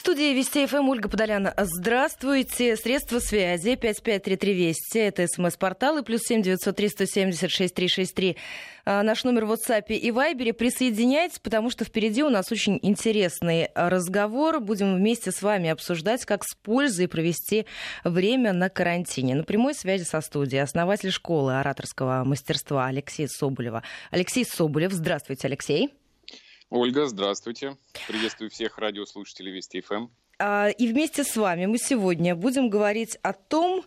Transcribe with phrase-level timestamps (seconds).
[0.00, 1.52] В студии Вести ФМ Ольга Подоляна.
[1.58, 2.74] Здравствуйте.
[2.76, 4.98] Средства связи 5533 Вести.
[4.98, 8.36] Это смс-портал и плюс 7 903 176 363.
[8.86, 10.54] Наш номер в WhatsApp и Viber.
[10.54, 14.60] Присоединяйтесь, потому что впереди у нас очень интересный разговор.
[14.60, 17.66] Будем вместе с вами обсуждать, как с пользой провести
[18.02, 19.34] время на карантине.
[19.34, 23.82] На прямой связи со студией основатель школы ораторского мастерства Алексей Соболева.
[24.10, 24.92] Алексей Соболев.
[24.92, 25.90] Здравствуйте, Алексей.
[26.70, 27.76] Ольга, здравствуйте.
[28.06, 30.06] Приветствую всех радиослушателей Вести ФМ.
[30.38, 33.84] А, и вместе с вами мы сегодня будем говорить о том,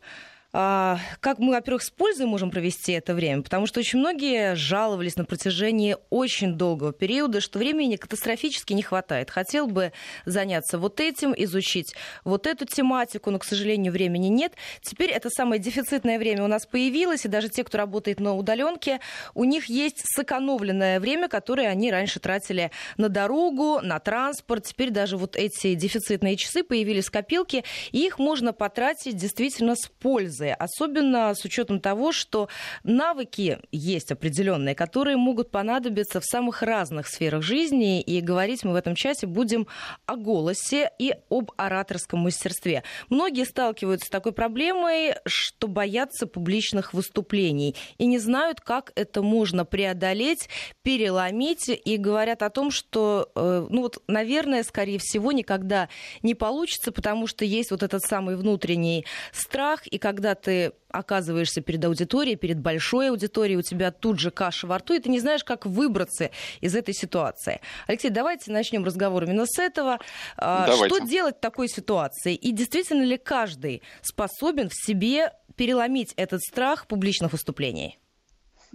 [0.53, 5.25] как мы, во-первых, с пользой можем провести это время, потому что очень многие жаловались на
[5.25, 9.31] протяжении очень долгого периода, что времени катастрофически не хватает.
[9.31, 9.93] Хотел бы
[10.25, 14.53] заняться вот этим, изучить вот эту тематику, но, к сожалению, времени нет.
[14.83, 18.99] Теперь это самое дефицитное время у нас появилось, и даже те, кто работает на удаленке,
[19.33, 24.65] у них есть сэкономленное время, которое они раньше тратили на дорогу, на транспорт.
[24.65, 29.87] Теперь даже вот эти дефицитные часы появились в копилке, и их можно потратить действительно с
[29.87, 32.49] пользой пользы, особенно с учетом того, что
[32.83, 38.01] навыки есть определенные, которые могут понадобиться в самых разных сферах жизни.
[38.01, 39.67] И говорить мы в этом часе будем
[40.05, 42.83] о голосе и об ораторском мастерстве.
[43.09, 49.65] Многие сталкиваются с такой проблемой, что боятся публичных выступлений и не знают, как это можно
[49.65, 50.49] преодолеть,
[50.83, 55.89] переломить, и говорят о том, что, э, ну вот, наверное, скорее всего, никогда
[56.21, 61.83] не получится, потому что есть вот этот самый внутренний страх, и когда ты оказываешься перед
[61.85, 65.43] аудиторией, перед большой аудиторией, у тебя тут же каша во рту, и ты не знаешь,
[65.43, 66.29] как выбраться
[66.61, 67.61] из этой ситуации.
[67.87, 69.99] Алексей, давайте начнем разговор именно с этого.
[70.37, 70.95] А, давайте.
[70.95, 72.35] Что делать в такой ситуации?
[72.35, 77.99] И действительно ли каждый способен в себе переломить этот страх публичных выступлений?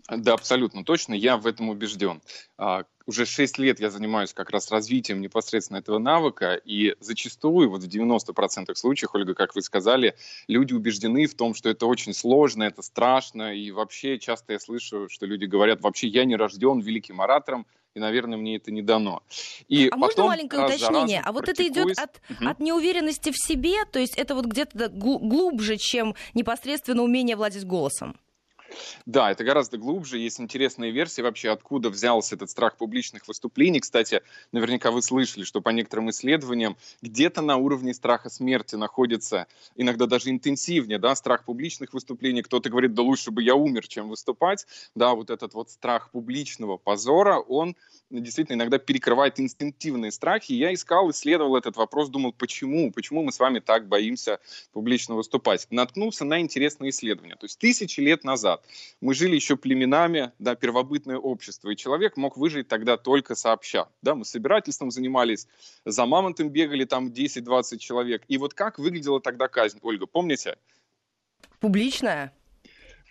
[0.09, 1.15] Да, абсолютно точно.
[1.15, 2.23] Я в этом убежден.
[3.09, 7.89] Уже 6 лет я занимаюсь как раз развитием непосредственно этого навыка, и зачастую, вот в
[7.89, 10.15] 90% случаев, Ольга, как вы сказали,
[10.47, 15.09] люди убеждены в том, что это очень сложно, это страшно, и вообще часто я слышу,
[15.09, 19.23] что люди говорят, вообще я не рожден великим оратором, и, наверное, мне это не дано.
[19.69, 21.23] И а можно маленькое уточнение?
[21.25, 22.47] А вот это идет от, угу.
[22.47, 28.19] от неуверенности в себе, то есть это вот где-то глубже, чем непосредственно умение владеть голосом?
[29.07, 30.19] Да, это гораздо глубже.
[30.19, 33.81] Есть интересная версия вообще, откуда взялся этот страх публичных выступлений.
[33.81, 39.47] Кстати, наверняка вы слышали, что по некоторым исследованиям где-то на уровне страха смерти находится
[39.77, 42.43] иногда даже интенсивнее, да, страх публичных выступлений.
[42.43, 44.67] Кто-то говорит, да лучше бы я умер, чем выступать.
[44.95, 47.77] Да, вот этот вот страх публичного позора, он
[48.11, 50.53] действительно иногда перекрывает инстинктивные страхи.
[50.53, 54.41] Я искал, исследовал этот вопрос, думал, почему, почему мы с вами так боимся
[54.73, 55.67] публично выступать.
[55.71, 57.37] Наткнулся на интересное исследование.
[57.37, 58.58] То есть тысячи лет назад
[59.01, 63.89] мы жили еще племенами, да, первобытное общество, и человек мог выжить тогда только сообща.
[64.03, 65.47] Да, мы собирательством занимались,
[65.85, 68.25] за мамонтом бегали там 10-20 человек.
[68.29, 70.57] И вот как выглядела тогда казнь, Ольга, помните?
[71.61, 72.33] Публичная?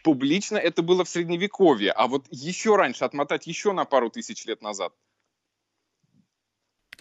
[0.08, 4.62] публично это было в средневековье, а вот еще раньше, отмотать еще на пару тысяч лет
[4.62, 4.94] назад.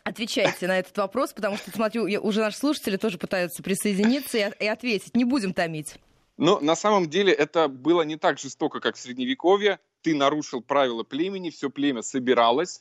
[0.03, 4.67] Отвечайте на этот вопрос, потому что, смотрю, уже наши слушатели тоже пытаются присоединиться и, и
[4.67, 5.15] ответить.
[5.15, 5.95] Не будем томить.
[6.37, 9.79] Но на самом деле это было не так жестоко, как в Средневековье.
[10.03, 12.81] Ты нарушил правила племени, все племя собиралось,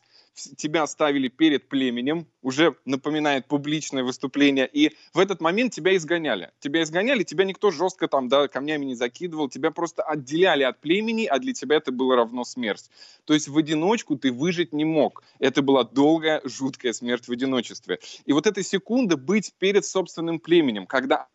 [0.57, 6.51] тебя ставили перед племенем, уже напоминает публичное выступление, и в этот момент тебя изгоняли.
[6.59, 11.25] Тебя изгоняли, тебя никто жестко там, да, камнями не закидывал, тебя просто отделяли от племени,
[11.25, 12.89] а для тебя это было равно смерть.
[13.23, 15.23] То есть в одиночку ты выжить не мог.
[15.39, 17.99] Это была долгая, жуткая смерть в одиночестве.
[18.25, 21.27] И вот эта секунда быть перед собственным племенем, когда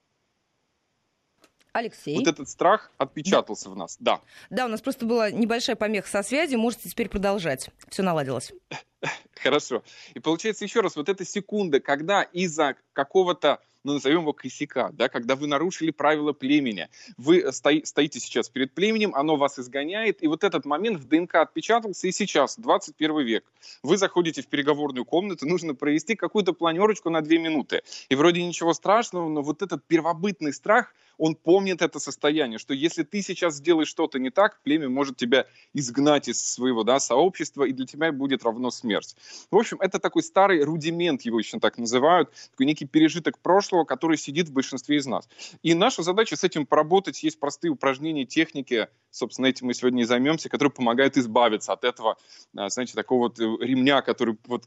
[1.72, 2.16] Алексей.
[2.16, 3.70] Вот этот страх отпечатался да.
[3.70, 4.20] в нас, да.
[4.50, 7.70] Да, у нас просто была небольшая помеха со связью, можете теперь продолжать.
[7.88, 8.52] Все наладилось.
[9.42, 9.82] Хорошо.
[10.14, 15.08] И получается еще раз, вот эта секунда, когда из-за какого-то ну, назовем его косяка, да,
[15.08, 20.26] когда вы нарушили правила племени, вы стои, стоите сейчас перед племенем, оно вас изгоняет, и
[20.26, 23.44] вот этот момент в ДНК отпечатался, и сейчас, 21 век,
[23.82, 28.74] вы заходите в переговорную комнату, нужно провести какую-то планерочку на две минуты, и вроде ничего
[28.74, 33.88] страшного, но вот этот первобытный страх, он помнит это состояние, что если ты сейчас сделаешь
[33.88, 35.44] что-то не так, племя может тебя
[35.74, 39.14] изгнать из своего да, сообщества, и для тебя будет равно смерть.
[39.50, 44.16] В общем, это такой старый рудимент, его еще так называют, такой некий пережиток прошлого, который
[44.16, 45.28] сидит в большинстве из нас.
[45.62, 47.22] И наша задача с этим поработать.
[47.22, 52.16] Есть простые упражнения, техники, собственно, этим мы сегодня и займемся, которые помогают избавиться от этого,
[52.56, 54.64] а, знаете, такого вот э, ремня, который вот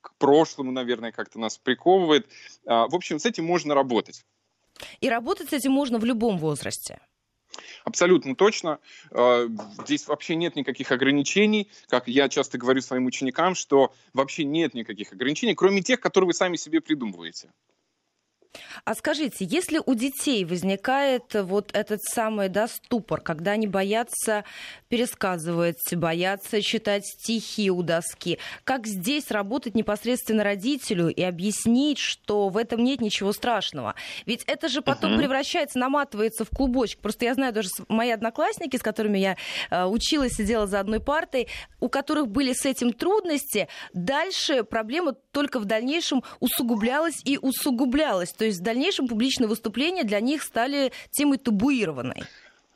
[0.00, 2.26] к прошлому, наверное, как-то нас приковывает.
[2.66, 4.24] А, в общем, с этим можно работать.
[5.00, 7.00] И работать с этим можно в любом возрасте.
[7.84, 8.78] Абсолютно точно.
[9.10, 9.46] А,
[9.84, 11.70] здесь вообще нет никаких ограничений.
[11.88, 16.34] Как я часто говорю своим ученикам, что вообще нет никаких ограничений, кроме тех, которые вы
[16.34, 17.50] сами себе придумываете.
[18.84, 24.44] А скажите, если у детей возникает вот этот самый да, ступор, когда они боятся
[24.88, 32.56] пересказывать, боятся читать стихи у доски, как здесь работать непосредственно родителю и объяснить, что в
[32.56, 33.94] этом нет ничего страшного?
[34.26, 35.18] Ведь это же потом uh-huh.
[35.18, 37.00] превращается, наматывается в клубочек.
[37.00, 39.36] Просто я знаю даже мои одноклассники, с которыми я
[39.70, 41.48] э, училась, сидела за одной партой,
[41.80, 48.32] у которых были с этим трудности, дальше проблема только в дальнейшем усугублялась и усугублялась.
[48.42, 52.24] То есть в дальнейшем публичные выступления для них стали темой табуированной.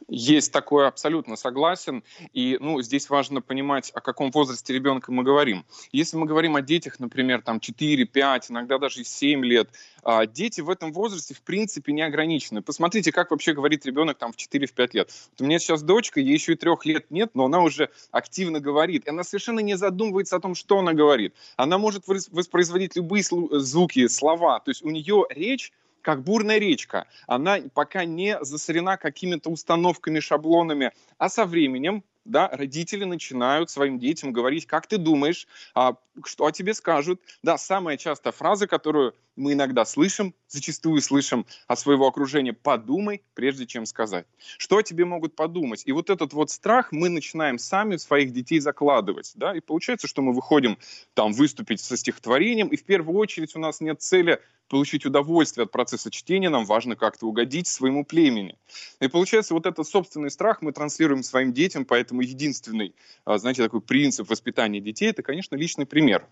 [0.08, 2.04] Есть такое, абсолютно согласен.
[2.32, 5.64] И ну, здесь важно понимать, о каком возрасте ребенка мы говорим.
[5.90, 9.68] Если мы говорим о детях, например, там 4, 5, иногда даже 7 лет,
[10.04, 12.62] а, дети в этом возрасте в принципе не ограничены.
[12.62, 15.10] Посмотрите, как вообще говорит ребенок там в 4-5 лет.
[15.32, 18.60] Вот у меня сейчас дочка, ей еще и трех лет нет, но она уже активно
[18.60, 19.06] говорит.
[19.06, 21.34] И она совершенно не задумывается о том, что она говорит.
[21.56, 24.60] Она может воспроизводить любые звуки, слова.
[24.60, 25.72] То есть у нее речь
[26.06, 27.08] как бурная речка.
[27.26, 34.32] Она пока не засорена какими-то установками, шаблонами, а со временем да, родители начинают своим детям
[34.32, 37.20] говорить, как ты думаешь, а, что о тебе скажут.
[37.42, 43.66] Да, самая частая фраза, которую мы иногда слышим, зачастую слышим от своего окружения, подумай, прежде
[43.66, 44.26] чем сказать.
[44.58, 45.82] Что о тебе могут подумать?
[45.84, 49.32] И вот этот вот страх мы начинаем сами в своих детей закладывать.
[49.34, 49.54] Да?
[49.54, 50.78] И получается, что мы выходим
[51.14, 55.70] там выступить со стихотворением, и в первую очередь у нас нет цели получить удовольствие от
[55.70, 58.58] процесса чтения, нам важно как-то угодить своему племени.
[59.00, 63.80] И получается, вот этот собственный страх мы транслируем своим детям, поэтому единственный, а, знаете, такой
[63.80, 66.26] принцип воспитания детей– это, конечно, личный пример.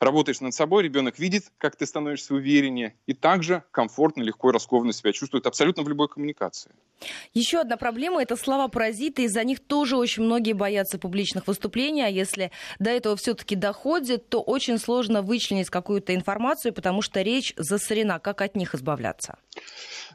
[0.00, 4.92] Работаешь над собой, ребенок видит, как ты становишься увереннее, и также комфортно, легко и раскованно
[4.92, 6.72] себя чувствует абсолютно в любой коммуникации.
[7.32, 9.24] Еще одна проблема– это слова-паразиты.
[9.24, 14.40] Из-за них тоже очень многие боятся публичных выступлений, а если до этого все-таки доходит, то
[14.40, 18.18] очень сложно вычленить какую-то информацию, потому что речь засорена.
[18.20, 19.38] Как от них избавляться?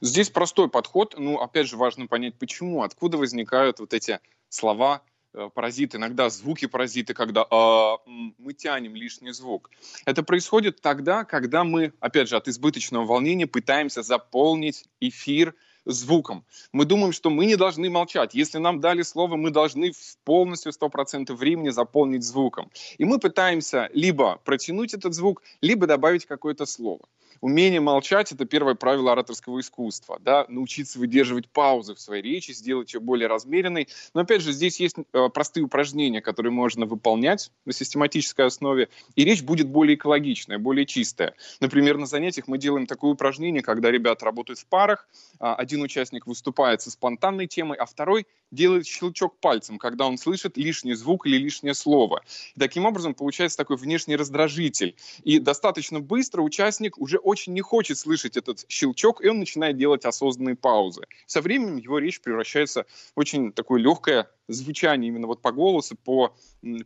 [0.02, 1.16] Здесь простой подход.
[1.18, 5.02] Ну, опять же, важно понять, почему, откуда возникают вот эти слова,
[5.32, 9.70] Э, паразиты, иногда звуки паразиты, когда э, мы тянем лишний звук.
[10.06, 15.54] Это происходит тогда, когда мы, опять же, от избыточного волнения пытаемся заполнить эфир
[15.86, 16.46] звуком.
[16.72, 18.34] Мы думаем, что мы не должны молчать.
[18.34, 19.92] Если нам дали слово, мы должны
[20.24, 22.72] полностью 100% времени заполнить звуком.
[22.98, 27.08] И мы пытаемся либо протянуть этот звук, либо добавить какое-то слово.
[27.42, 30.20] Умение молчать– это первое правило ораторского искусства.
[30.22, 30.46] Да?
[30.50, 33.88] Научиться выдерживать паузы в своей речи, сделать ее более размеренной.
[34.14, 39.24] Но, опять же, здесь есть э, простые упражнения, которые можно выполнять на систематической основе, и
[39.24, 41.34] речь будет более экологичная, более чистая.
[41.60, 45.08] Например, на занятиях мы делаем такое упражнение, когда ребята работают в парах,
[45.40, 50.94] один участник выступает со спонтанной темой, а второй делает щелчок пальцем, когда он слышит лишний
[50.94, 52.24] звук или лишнее слово.
[52.56, 54.96] И таким образом получается такой внешний раздражитель.
[55.24, 60.06] И достаточно быстро участник уже очень не хочет слышать этот щелчок, и он начинает делать
[60.06, 61.04] осознанные паузы.
[61.26, 66.36] Со временем его речь превращается в очень такое легкое звучание именно вот по голосу, по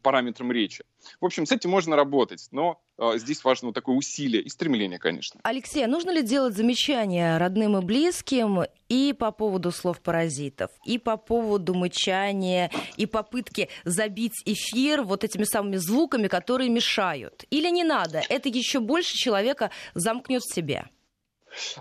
[0.01, 0.83] параметрам речи.
[1.21, 2.81] В общем, с этим можно работать, но
[3.15, 5.39] здесь важно вот такое усилие и стремление, конечно.
[5.43, 10.97] Алексей, а нужно ли делать замечания родным и близким и по поводу слов паразитов, и
[10.97, 17.45] по поводу мычания, и попытки забить эфир вот этими самыми звуками, которые мешают?
[17.49, 18.21] Или не надо?
[18.29, 20.85] Это еще больше человека замкнет в себе.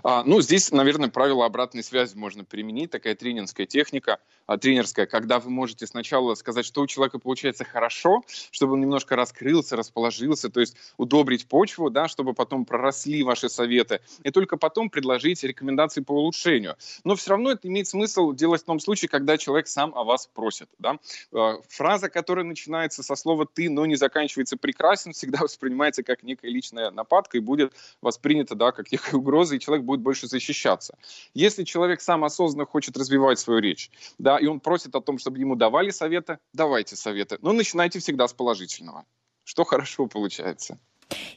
[0.03, 5.39] А, ну, здесь, наверное, правило обратной связи можно применить, такая тренинская техника, а, тренерская, когда
[5.39, 10.59] вы можете сначала сказать, что у человека получается хорошо, чтобы он немножко раскрылся, расположился, то
[10.59, 16.11] есть удобрить почву, да, чтобы потом проросли ваши советы, и только потом предложить рекомендации по
[16.11, 16.75] улучшению.
[17.03, 20.27] Но все равно это имеет смысл делать в том случае, когда человек сам о вас
[20.27, 20.69] просит.
[20.79, 20.97] Да?
[21.31, 26.49] А, фраза, которая начинается со слова «ты», но не заканчивается «прекрасен», всегда воспринимается как некая
[26.49, 30.97] личная нападка и будет воспринята да, как некая угроза, и человек будет больше защищаться.
[31.33, 35.39] Если человек сам осознанно хочет развивать свою речь, да, и он просит о том, чтобы
[35.39, 37.37] ему давали советы, давайте советы.
[37.41, 39.05] Но начинайте всегда с положительного.
[39.43, 40.79] Что хорошо получается.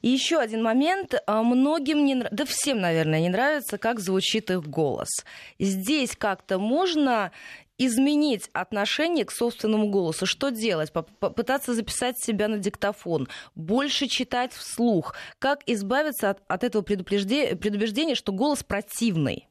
[0.00, 1.14] И еще один момент.
[1.26, 5.08] А, многим не да всем, наверное, не нравится, как звучит их голос.
[5.58, 7.32] Здесь как-то можно
[7.78, 10.26] изменить отношение к собственному голосу?
[10.26, 10.92] Что делать?
[10.92, 15.14] Попытаться записать себя на диктофон, больше читать вслух.
[15.38, 19.48] Как избавиться от, от этого предубеждения, что голос противный?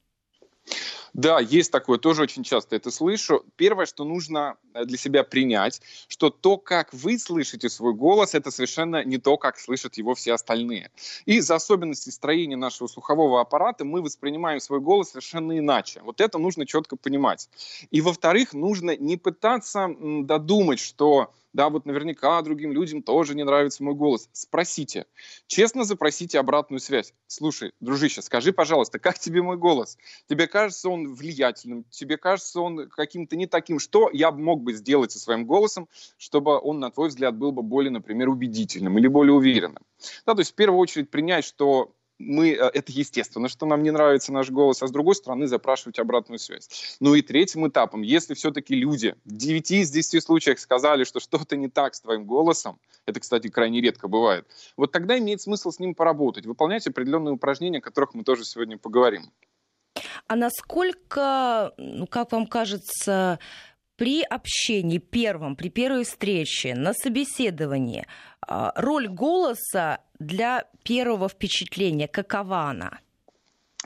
[1.13, 3.45] Да, есть такое, тоже очень часто это слышу.
[3.55, 8.51] Первое, что нужно э, для себя принять, что то, как вы слышите свой голос, это
[8.51, 10.91] совершенно не то, как слышат его все остальные.
[11.25, 16.01] И из-за особенностей строения нашего слухового аппарата мы воспринимаем свой голос совершенно иначе.
[16.03, 17.49] Вот это нужно четко понимать.
[17.91, 23.81] И во-вторых, нужно не пытаться додумать, что да, вот наверняка другим людям тоже не нравится
[23.81, 24.29] мой голос.
[24.33, 25.05] Спросите,
[25.47, 27.13] честно запросите обратную связь.
[27.27, 29.97] Слушай, дружище, скажи, пожалуйста, как тебе мой голос?
[30.27, 31.85] Тебе кажется он влиятельным?
[31.89, 33.79] Тебе кажется он каким-то не таким?
[33.79, 37.63] Что я мог бы сделать со своим голосом, чтобы он, на твой взгляд, был бы
[37.63, 39.83] более, например, убедительным или более уверенным?
[40.25, 43.91] Да, то есть в первую очередь принять, что мы, э, это естественно, что нам не
[43.91, 46.97] нравится наш голос, а с другой стороны запрашивать обратную связь.
[46.99, 51.55] Ну и третьим этапом, если все-таки люди в 9 из 10 случаях сказали, что что-то
[51.55, 55.79] не так с твоим голосом, это, кстати, крайне редко бывает, вот тогда имеет смысл с
[55.79, 59.31] ним поработать, выполнять определенные упражнения, о которых мы тоже сегодня поговорим.
[60.27, 63.39] А насколько, ну, как вам кажется,
[63.95, 68.05] при общении первом, при первой встрече, на собеседовании,
[68.41, 72.99] а, роль голоса для первого впечатления, какова она?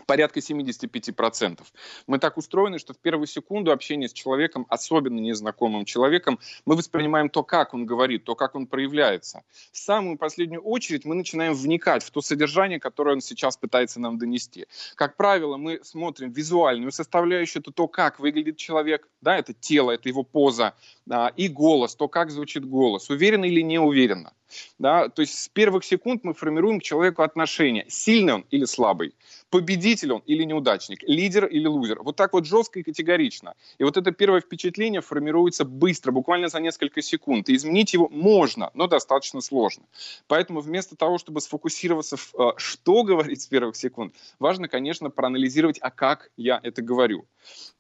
[0.10, 1.60] Порядка 75%.
[2.08, 7.30] Мы так устроены, что в первую секунду общения с человеком, особенно незнакомым человеком, мы воспринимаем
[7.30, 9.44] то, как он говорит, то, как он проявляется.
[9.72, 14.18] В самую последнюю очередь мы начинаем вникать в то содержание, которое он сейчас пытается нам
[14.18, 14.66] донести.
[14.96, 20.10] Как правило, мы смотрим визуальную составляющую, это то, как выглядит человек, да, это тело, это
[20.10, 20.74] его поза,
[21.08, 24.34] а, и голос, то, как звучит голос, уверенно или не уверенно.
[24.78, 25.10] Да?
[25.10, 29.14] То есть с первых секунд мы формируем к человеку отношение, сильный он или слабый,
[29.50, 32.02] победитель он или неудачник, лидер или лузер.
[32.02, 33.56] Вот так вот жестко и категорично.
[33.78, 37.50] И вот это первое впечатление формируется быстро, буквально за несколько секунд.
[37.50, 39.86] И изменить его можно, но достаточно сложно.
[40.28, 45.80] Поэтому вместо того, чтобы сфокусироваться в э, что говорить с первых секунд, важно, конечно, проанализировать,
[45.80, 47.26] а как я это говорю.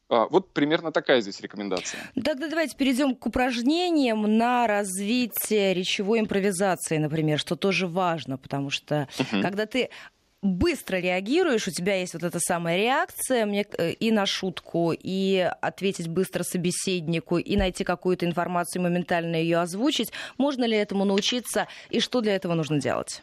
[0.09, 2.11] А, вот примерно такая здесь рекомендация.
[2.15, 9.07] Тогда давайте перейдем к упражнениям на развитие речевой импровизации, например, что тоже важно, потому что
[9.19, 9.41] угу.
[9.41, 9.89] когда ты
[10.41, 15.49] быстро реагируешь, у тебя есть вот эта самая реакция мне, э, и на шутку, и
[15.61, 20.11] ответить быстро собеседнику, и найти какую-то информацию, моментально ее озвучить.
[20.37, 23.21] Можно ли этому научиться, и что для этого нужно делать?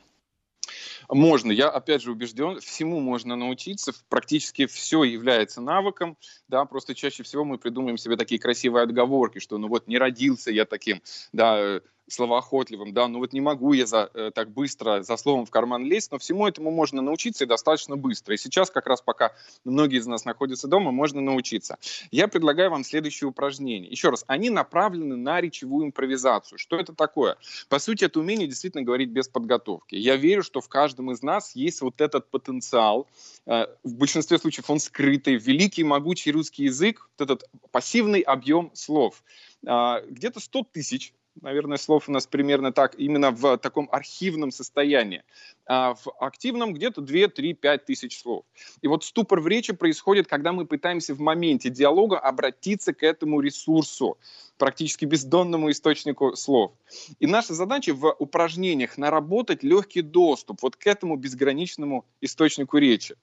[1.08, 1.52] Можно.
[1.52, 3.92] Я, опять же, убежден, всему можно научиться.
[4.08, 6.16] Практически все является навыком.
[6.48, 10.50] Да, просто чаще всего мы придумываем себе такие красивые отговорки, что ну вот не родился
[10.50, 11.00] я таким,
[11.32, 15.50] да, словоохотливым, да, ну вот не могу я за, э, так быстро за словом в
[15.50, 18.34] карман лезть, но всему этому можно научиться и достаточно быстро.
[18.34, 19.32] И сейчас как раз пока
[19.64, 21.78] многие из нас находятся дома, можно научиться.
[22.10, 23.90] Я предлагаю вам следующее упражнение.
[23.90, 26.58] Еще раз, они направлены на речевую импровизацию.
[26.58, 27.36] Что это такое?
[27.68, 29.96] По сути, это умение действительно говорить без подготовки.
[29.96, 33.08] Я верю, что в каждом из нас есть вот этот потенциал.
[33.46, 39.22] Э, в большинстве случаев он скрытый, великий, могучий русский язык, вот этот пассивный объем слов.
[39.66, 45.22] А, где-то 100 тысяч наверное, слов у нас примерно так, именно в таком архивном состоянии.
[45.66, 48.44] А в активном где-то 2, 3, 5 тысяч слов.
[48.82, 53.40] И вот ступор в речи происходит, когда мы пытаемся в моменте диалога обратиться к этому
[53.40, 54.18] ресурсу,
[54.58, 56.72] практически бездонному источнику слов.
[57.18, 63.16] И наша задача в упражнениях наработать легкий доступ вот к этому безграничному источнику речи.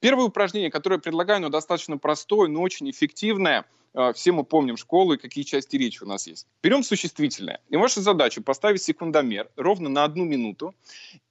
[0.00, 3.64] Первое упражнение, которое я предлагаю, оно достаточно простое, но очень эффективное–
[4.14, 6.46] все мы помним школу и какие части речи у нас есть.
[6.62, 7.60] Берем существительное.
[7.68, 10.74] И ваша задача поставить секундомер ровно на одну минуту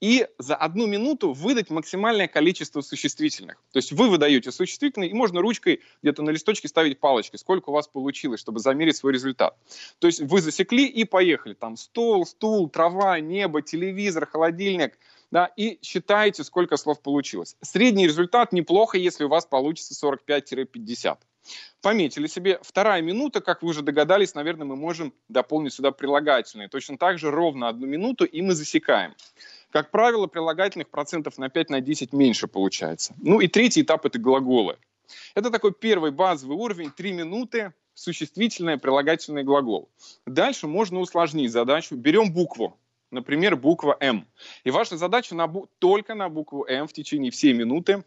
[0.02, 3.58] и за одну минуту выдать максимальное количество существительных.
[3.72, 7.74] То есть вы выдаете существительные, и можно ручкой где-то на листочке ставить палочкой, сколько у
[7.74, 9.56] вас получилось, чтобы замерить свой результат.
[10.00, 11.54] То есть вы засекли и поехали.
[11.54, 14.98] Там стол, стул, трава, небо, телевизор, холодильник–
[15.32, 17.56] да, и считаете, сколько слов получилось.
[17.62, 21.18] Средний результат неплохо, если у вас получится 45-50.
[21.82, 22.60] Пометили себе.
[22.62, 26.68] Вторая минута, как вы уже догадались, наверное, мы можем дополнить сюда прилагательные.
[26.68, 29.16] Точно так же ровно одну минуту, и мы засекаем.
[29.72, 33.14] Как правило, прилагательных процентов на 5 на 10 меньше получается.
[33.22, 34.78] Ну и третий этап– это глаголы.
[35.36, 39.90] Это такой первый базовый уровень, 3 минуты, существительное, прилагательный глагол.
[40.26, 41.96] Дальше можно усложнить задачу.
[41.96, 42.78] Берем букву,
[43.12, 44.28] например, буква М.
[44.64, 48.04] И ваша задача на бу- только на букву М в течение всей минуты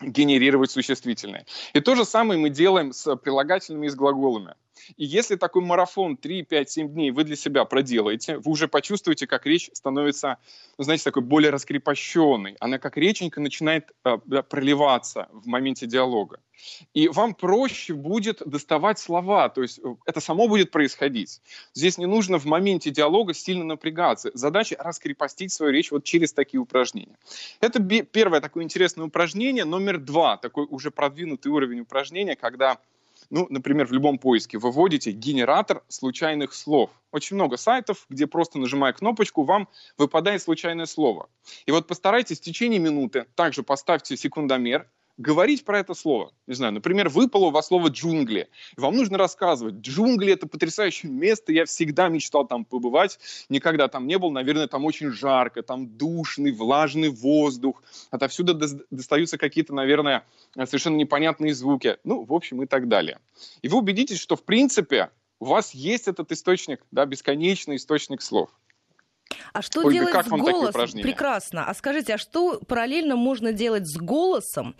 [0.00, 1.46] генерировать существительные.
[1.72, 4.54] И то же самое мы делаем с прилагательными и с глаголами.
[4.96, 9.26] И если такой марафон 3, 5, 7 дней вы для себя проделаете, вы уже почувствуете,
[9.26, 10.38] как речь становится,
[10.76, 12.56] ну, знаете, такой более раскрепощенной.
[12.60, 14.18] Она как реченька начинает э,
[14.48, 16.40] проливаться в моменте диалога.
[16.94, 21.40] И вам проще будет доставать слова, то есть э, это само будет происходить.
[21.74, 24.30] Здесь не нужно в моменте диалога сильно напрягаться.
[24.34, 27.16] Задача раскрепостить свою речь вот через такие упражнения.
[27.60, 29.64] Это первое такое интересное упражнение.
[29.64, 32.78] Номер два, такой уже продвинутый уровень упражнения, когда
[33.30, 36.90] ну, например, в любом поиске вы вводите генератор случайных слов.
[37.12, 41.28] Очень много сайтов, где просто нажимая кнопочку, вам выпадает случайное слово.
[41.66, 46.32] И вот постарайтесь в течение минуты, также поставьте секундомер, говорить про это слово.
[46.46, 48.48] Не знаю, например, выпало у вас слово «джунгли».
[48.76, 49.74] Вам нужно рассказывать.
[49.74, 54.30] Джунгли— это потрясающее место, я всегда мечтал там побывать, никогда там не был.
[54.30, 57.82] Наверное, там очень жарко, там душный, влажный воздух.
[58.10, 58.54] Отовсюду
[58.90, 61.98] достаются какие-то, наверное, совершенно непонятные звуки.
[62.04, 63.18] Ну, в общем, и так далее.
[63.60, 65.10] И вы убедитесь, что, в принципе,
[65.40, 68.50] у вас есть этот источник, да, бесконечный источник слов.
[69.52, 71.02] А что Ольга, делать как с голосом?
[71.02, 71.66] Прекрасно.
[71.66, 74.74] А скажите, а что параллельно можно делать с голосом?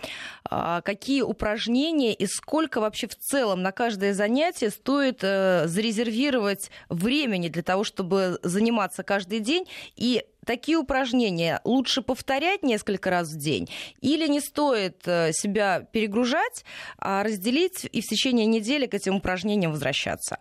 [0.44, 7.48] А, какие упражнения и сколько вообще в целом на каждое занятие стоит э, зарезервировать времени
[7.48, 9.66] для того, чтобы заниматься каждый день?
[9.96, 13.68] И такие упражнения лучше повторять несколько раз в день
[14.00, 16.64] или не стоит э, себя перегружать,
[16.98, 20.38] а разделить и в течение недели к этим упражнениям возвращаться?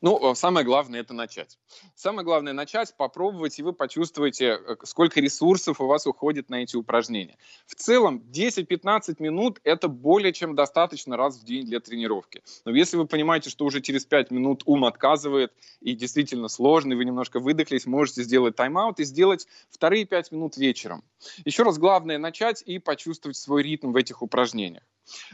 [0.00, 1.58] Ну, э, самое главное– это начать.
[1.94, 6.76] Самое главное– начать, попробовать, и вы почувствуете, э, сколько ресурсов у вас уходит на эти
[6.76, 7.36] упражнения.
[7.66, 12.42] В целом, 10-15 минут– это более чем достаточно раз в день для тренировки.
[12.64, 16.96] Но если вы понимаете, что уже через 5 минут ум отказывает, и действительно сложно, и
[16.96, 21.04] вы немножко выдохлись, можете сделать тайм-аут и сделать вторые 5 минут вечером.
[21.44, 24.82] Еще раз, главное– начать и почувствовать свой ритм в этих упражнениях.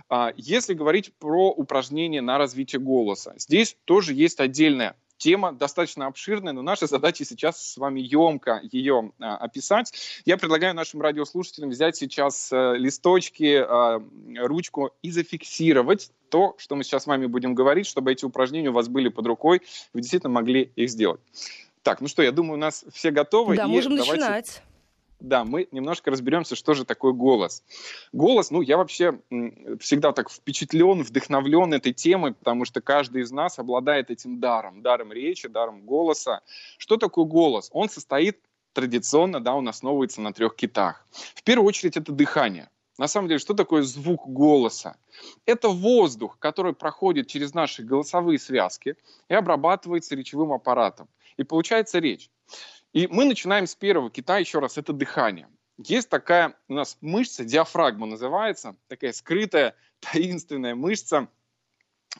[0.08, 6.52] А, если говорить про упражнения на развитие голоса, здесь тоже есть отдельная тема достаточно обширная,
[6.52, 9.92] но наша задача сейчас с вами емко ее а, описать.
[10.24, 14.02] Я предлагаю нашим радиослушателям взять сейчас а, листочки, а,
[14.36, 18.72] ручку и зафиксировать то, что мы сейчас с вами будем говорить, чтобы эти упражнения у
[18.72, 21.20] вас были под рукой, вы действительно могли их сделать.
[21.82, 23.56] Так, ну что, я думаю, у нас все готовы.
[23.56, 24.20] Да, можем давайте...
[24.20, 24.62] начинать
[25.20, 27.62] да, мы немножко разберемся, что же такое голос.
[28.12, 29.20] Голос, ну, я вообще
[29.80, 35.12] всегда так впечатлен, вдохновлен этой темой, потому что каждый из нас обладает этим даром, даром
[35.12, 36.42] речи, даром голоса.
[36.78, 37.70] Что такое голос?
[37.72, 38.40] Он состоит
[38.72, 41.06] традиционно, да, он основывается на трех китах.
[41.34, 42.68] В первую очередь это дыхание.
[42.98, 44.96] На самом деле, что такое звук голоса?
[45.44, 48.96] Это воздух, который проходит через наши голосовые связки
[49.28, 51.08] и обрабатывается речевым аппаратом.
[51.36, 52.30] И получается речь.
[52.96, 55.50] И мы начинаем с первого кита, еще раз, это дыхание.
[55.76, 61.28] Есть такая у нас мышца, диафрагма называется, такая скрытая, таинственная мышца,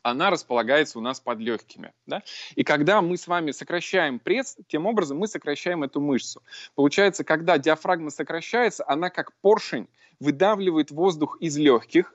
[0.02, 1.94] она располагается у нас под легкими.
[2.04, 2.22] Да?
[2.56, 6.42] И когда мы с вами сокращаем пресс, тем образом мы сокращаем эту мышцу.
[6.74, 9.88] Получается, когда диафрагма сокращается, она как поршень
[10.20, 12.14] выдавливает воздух из легких,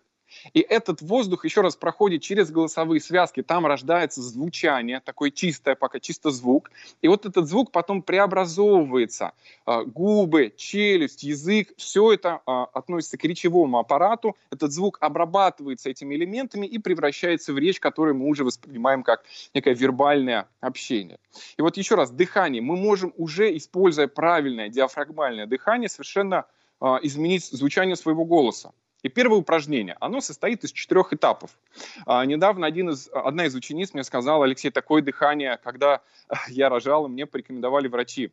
[0.54, 6.00] и этот воздух еще раз проходит через голосовые связки, там рождается звучание, такое чистое пока,
[6.00, 6.72] чисто звук.
[7.02, 9.34] И вот этот звук потом преобразовывается.
[9.66, 14.36] А, губы, челюсть, язык, все это а, относится к речевому аппарату.
[14.52, 19.74] Этот звук обрабатывается этими элементами и превращается в речь, которую мы уже воспринимаем как некое
[19.74, 21.20] вербальное общение.
[21.58, 22.62] И вот еще раз, дыхание.
[22.62, 26.46] Мы можем уже, используя правильное диафрагмальное дыхание, совершенно
[26.80, 28.72] а, изменить звучание своего голоса.
[29.04, 31.52] И первое упражнение, оно состоит из четырех этапов.
[32.06, 36.02] А, недавно один из, одна из учениц мне сказала, Алексей, такое дыхание, когда
[36.48, 38.32] я рожала, мне порекомендовали врачи.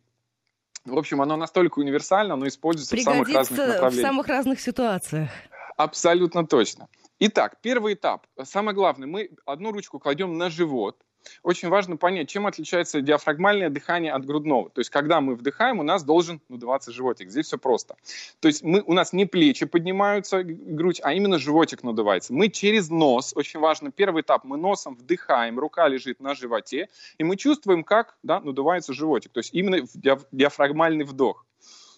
[0.84, 3.92] В общем, оно настолько универсально, оно используется в самых разных направлениях.
[3.92, 5.30] в самых разных ситуациях.
[5.76, 6.88] Абсолютно точно.
[7.20, 8.26] Итак, первый этап.
[8.44, 11.02] Самое главное, мы одну ручку кладем на живот,
[11.42, 14.70] очень важно понять, чем отличается диафрагмальное дыхание от грудного.
[14.70, 17.30] То есть, когда мы вдыхаем, у нас должен надуваться животик.
[17.30, 17.96] Здесь все просто.
[18.40, 22.32] То есть, мы, у нас не плечи поднимаются, грудь, а именно животик надувается.
[22.32, 26.88] Мы через нос, очень важно, первый этап, мы носом вдыхаем, рука лежит на животе,
[27.18, 29.32] и мы чувствуем, как да, надувается животик.
[29.32, 29.86] То есть, именно
[30.32, 31.46] диафрагмальный вдох.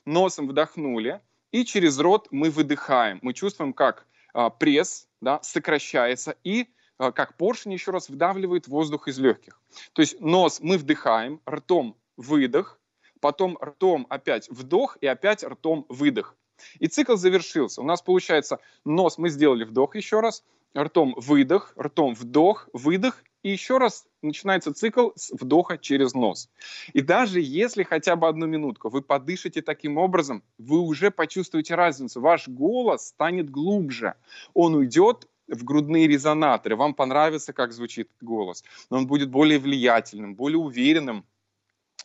[0.04, 1.20] Носом вдохнули,
[1.52, 3.18] и через рот мы выдыхаем.
[3.22, 6.68] Мы чувствуем, как а, пресс да, сокращается, и
[7.00, 9.60] как поршень еще раз вдавливает воздух из легких.
[9.94, 12.78] То есть нос мы вдыхаем, ртом выдох,
[13.20, 16.36] потом ртом опять вдох и опять ртом выдох.
[16.78, 17.80] И цикл завершился.
[17.80, 20.44] У нас получается нос мы сделали вдох еще раз,
[20.76, 26.50] ртом выдох, ртом вдох, выдох, и еще раз начинается цикл с вдоха через нос.
[26.92, 32.20] И даже если хотя бы одну минутку вы подышите таким образом, вы уже почувствуете разницу.
[32.20, 34.14] Ваш голос станет глубже.
[34.52, 40.34] Он уйдет в грудные резонаторы, вам понравится, как звучит голос, но он будет более влиятельным,
[40.34, 41.24] более уверенным,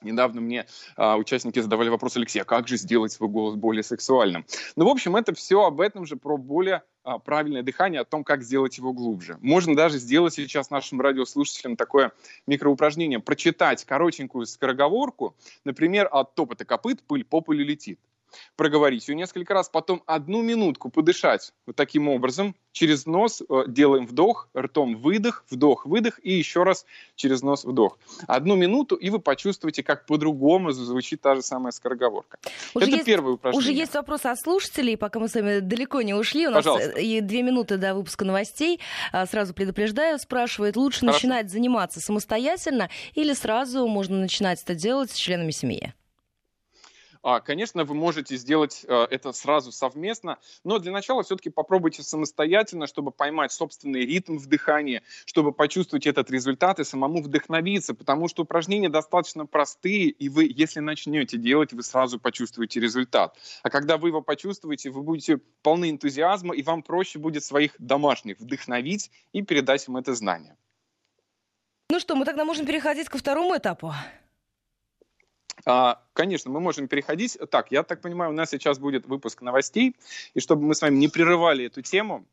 [0.01, 0.65] Недавно мне
[0.97, 4.45] а, участники задавали вопрос, Алексей, а как же сделать свой голос более сексуальным?
[4.75, 8.25] Ну, в общем, это все об этом же, про более а, правильное дыхание, о том,
[8.25, 9.37] как сделать его глубже.
[9.41, 12.11] Можно даже сделать сейчас нашим радиослушателям такое
[12.45, 17.99] микроупражнение, прочитать коротенькую скороговорку, например, от топота копыт пыль по полю летит
[18.55, 24.05] проговорить ее несколько раз, потом одну минутку подышать вот таким образом, через нос э, делаем
[24.05, 27.97] вдох, ртом выдох, вдох, выдох и еще раз через нос вдох.
[28.27, 32.37] Одну минуту, и вы почувствуете, как по-другому звучит та же самая скороговорка.
[32.73, 33.71] Уже Это есть, первое упражнение.
[33.71, 36.47] Уже есть вопрос от слушателей, пока мы с вами далеко не ушли.
[36.47, 36.99] У нас Пожалуйста.
[36.99, 38.79] и две минуты до выпуска новостей.
[39.11, 41.15] А, сразу предупреждаю, спрашивает, лучше Хорошо.
[41.15, 45.93] начинать заниматься самостоятельно или сразу можно начинать это делать с членами семьи?
[47.27, 52.85] А, конечно, вы можете сделать э, это сразу совместно, но для начала все-таки попробуйте самостоятельно,
[52.85, 58.89] чтобы поймать собственный ритм вдыхания, чтобы почувствовать этот результат и самому вдохновиться, потому что упражнения
[58.89, 63.35] достаточно простые, и вы, если начнете делать, вы сразу почувствуете результат.
[63.63, 68.39] А когда вы его почувствуете, вы будете полны энтузиазма, и вам проще будет своих домашних
[68.39, 70.55] вдохновить и передать им это знание.
[71.89, 73.95] Ну что, мы тогда можем переходить ко второму этапу.
[75.65, 77.37] А, конечно, мы можем переходить.
[77.49, 79.95] Так, я так понимаю, у нас сейчас будет выпуск новостей,
[80.33, 82.25] и чтобы мы с вами не прерывали эту тему,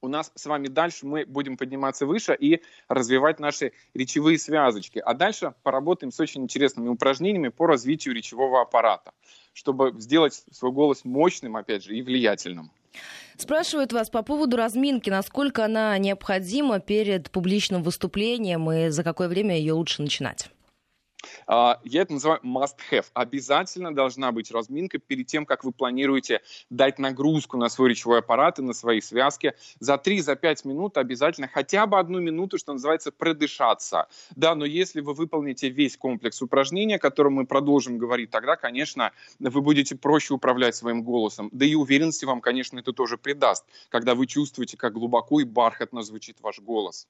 [0.00, 4.98] у нас с вами дальше мы будем подниматься выше и развивать наши речевые связочки.
[4.98, 9.12] А дальше поработаем с очень интересными упражнениями по развитию речевого аппарата,
[9.52, 12.70] чтобы сделать свой голос мощным, опять же, и влиятельным.
[13.36, 19.58] Спрашивают вас по поводу разминки, насколько она необходима перед публичным выступлением и за какое время
[19.58, 20.50] ее лучше начинать.
[21.46, 23.06] А, я это называю must have.
[23.14, 28.58] Обязательно должна быть разминка перед тем, как вы планируете дать нагрузку на свой речевой аппарат
[28.58, 29.54] и на свои связки.
[29.80, 34.08] За 3-5 минут обязательно хотя бы одну минуту, что называется, продышаться.
[34.34, 39.12] Да, но если вы выполните весь комплекс упражнений, о котором мы продолжим говорить, тогда, конечно,
[39.38, 41.48] вы будете проще управлять своим голосом.
[41.52, 46.02] Да и уверенности вам, конечно, это тоже придаст, когда вы чувствуете, как глубоко и бархатно
[46.02, 47.06] звучит ваш голос.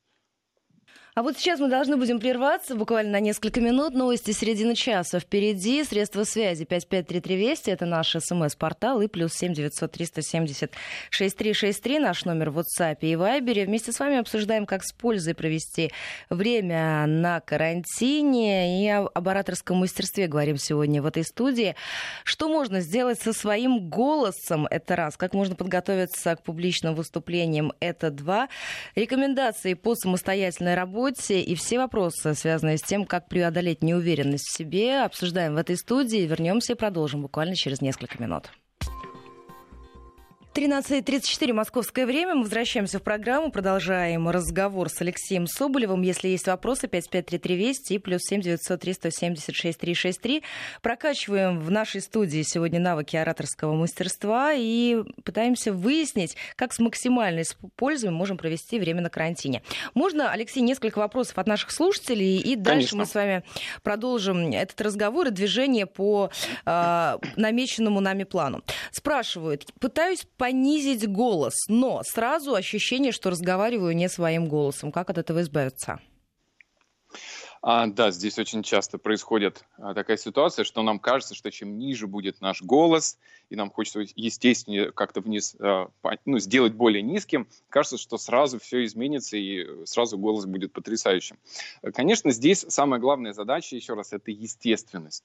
[1.18, 3.94] А вот сейчас мы должны будем прерваться буквально на несколько минут.
[3.94, 5.18] Новости середины часа.
[5.18, 7.68] Впереди средства связи 553320.
[7.68, 9.00] Это наш смс-портал.
[9.00, 10.72] И плюс 7900 370
[11.08, 11.98] 6363.
[12.00, 13.64] Наш номер в WhatsApp и Viber.
[13.64, 15.90] Вместе с вами обсуждаем, как с пользой провести
[16.28, 18.84] время на карантине.
[18.84, 21.76] И об ораторском мастерстве говорим сегодня в этой студии.
[22.24, 24.66] Что можно сделать со своим голосом?
[24.66, 25.16] Это раз.
[25.16, 27.72] Как можно подготовиться к публичным выступлениям?
[27.80, 28.50] Это два.
[28.94, 34.56] Рекомендации по самостоятельной работе работе и все вопросы, связанные с тем, как преодолеть неуверенность в
[34.56, 36.26] себе, обсуждаем в этой студии.
[36.26, 38.50] Вернемся и продолжим буквально через несколько минут.
[40.56, 42.34] 13.34 московское время.
[42.34, 46.00] Мы возвращаемся в программу, продолжаем разговор с Алексеем Соболевым.
[46.00, 50.42] Если есть вопросы, 553320 и плюс 7903 176 363.
[50.80, 57.44] Прокачиваем в нашей студии сегодня навыки ораторского мастерства и пытаемся выяснить, как с максимальной
[57.76, 59.62] пользой мы можем провести время на карантине.
[59.92, 62.96] Можно, Алексей, несколько вопросов от наших слушателей, и дальше Конечно.
[62.96, 63.42] мы с вами
[63.82, 66.30] продолжим этот разговор и движение по
[66.64, 68.62] э, намеченному нами плану.
[68.90, 74.92] Спрашивают, пытаюсь понизить голос, но сразу ощущение, что разговариваю не своим голосом.
[74.92, 75.98] Как от этого избавиться?
[77.62, 82.06] А, да, здесь очень часто происходит а, такая ситуация, что нам кажется, что чем ниже
[82.06, 83.18] будет наш голос,
[83.50, 85.88] и нам хочется, естественно, как-то вниз а,
[86.26, 91.38] ну, сделать более низким, кажется, что сразу все изменится, и сразу голос будет потрясающим.
[91.92, 95.24] Конечно, здесь самая главная задача, еще раз, это естественность.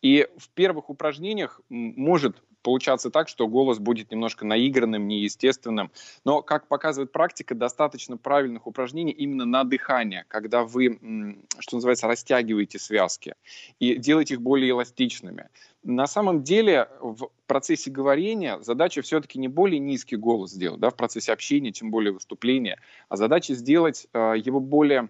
[0.00, 5.90] И в первых упражнениях может получаться так, что голос будет немножко наигранным, неестественным.
[6.24, 12.78] Но, как показывает практика, достаточно правильных упражнений именно на дыхание, когда вы, что называется, растягиваете
[12.78, 13.34] связки
[13.78, 15.48] и делаете их более эластичными.
[15.82, 20.96] На самом деле в процессе говорения задача все-таки не более низкий голос сделать, да, в
[20.96, 25.08] процессе общения, тем более выступления, а задача сделать э, его более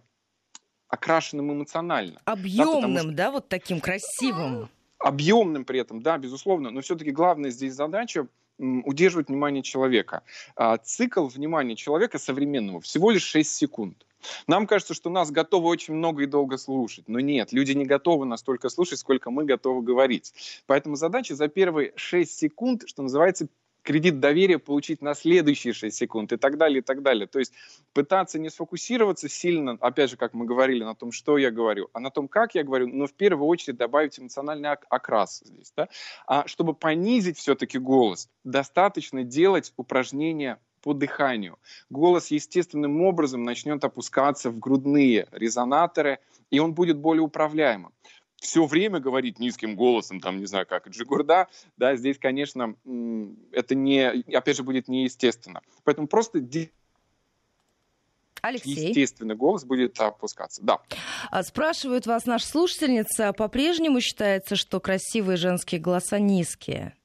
[0.88, 2.20] окрашенным эмоционально.
[2.24, 3.10] Объемным, да, что...
[3.12, 4.70] да, вот таким красивым
[5.02, 8.26] объемным при этом, да, безусловно, но все-таки главная здесь задача
[8.58, 10.22] удерживать внимание человека.
[10.56, 14.06] А цикл внимания человека современного всего лишь 6 секунд.
[14.46, 18.24] Нам кажется, что нас готовы очень много и долго слушать, но нет, люди не готовы
[18.24, 20.32] настолько слушать, сколько мы готовы говорить.
[20.66, 23.48] Поэтому задача за первые 6 секунд, что называется,
[23.83, 27.27] кредит доверия получить на следующие 6 секунд и так далее, и так далее.
[27.27, 27.53] То есть
[27.92, 32.01] пытаться не сфокусироваться сильно, опять же, как мы говорили, на том, что я говорю, а
[32.01, 35.73] на том, как я говорю, но в первую очередь добавить эмоциональный окрас здесь.
[35.77, 35.88] Да?
[36.27, 41.59] А чтобы понизить все-таки голос, достаточно делать упражнения по дыханию.
[41.90, 46.18] Голос естественным образом начнет опускаться в грудные резонаторы,
[46.51, 47.92] и он будет более управляемым
[48.42, 52.74] все время говорить низким голосом, там, не знаю, как Джигурда, да, здесь, конечно,
[53.52, 54.00] это не,
[54.35, 55.62] опять же, будет неестественно.
[55.85, 56.40] Поэтому просто
[58.42, 58.88] Алексей.
[58.88, 60.61] естественный голос будет опускаться.
[60.61, 60.81] Да.
[61.31, 66.96] А спрашивает вас наша слушательница, по-прежнему считается, что красивые женские голоса низкие?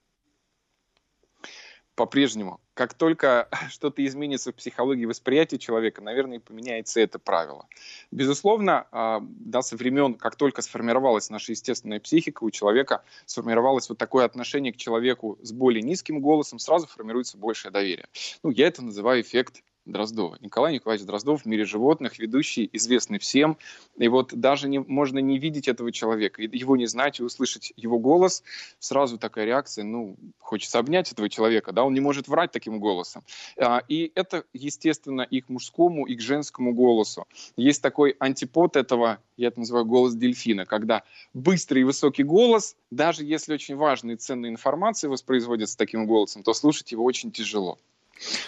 [1.93, 2.59] По-прежнему.
[2.77, 7.65] Как только что-то изменится в психологии восприятия человека, наверное, поменяется это правило.
[8.11, 13.97] Безусловно, а, да, со времен, как только сформировалась наша естественная психика, у человека сформировалось вот
[13.97, 18.07] такое отношение к человеку с более низким голосом, сразу формируется большее доверие.
[18.43, 20.37] Ну, я это называю эффект Дроздова.
[20.41, 23.57] Николай Николаевич Дроздов в мире животных, ведущий, известный всем.
[23.97, 27.99] И вот даже не, можно не видеть этого человека, его не знать и услышать его
[27.99, 28.43] голос,
[28.79, 33.23] сразу такая реакция, ну, хочется обнять этого человека, да, он не может врать таким голосом.
[33.57, 37.25] А, и это, естественно, и к мужскому, и к женскому голосу.
[37.55, 43.23] Есть такой антипод этого, я это называю голос дельфина, когда быстрый и высокий голос, даже
[43.23, 47.77] если очень важная и ценная информация воспроизводится таким голосом, то слушать его очень тяжело.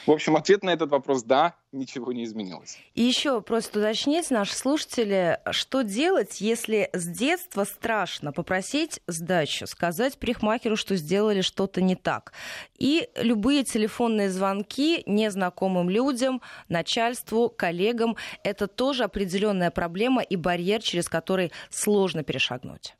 [0.06, 2.78] В общем, ответ на этот вопрос– да, ничего не изменилось.
[2.96, 10.18] И еще просто уточнить, наши слушатели, что делать, если с детства страшно попросить сдачу, сказать
[10.18, 12.34] парикмахеру, что сделали что-то не так.
[12.78, 21.08] И любые телефонные звонки незнакомым людям, начальству, коллегам– это тоже определенная проблема и барьер, через
[21.08, 22.96] который сложно перешагнуть.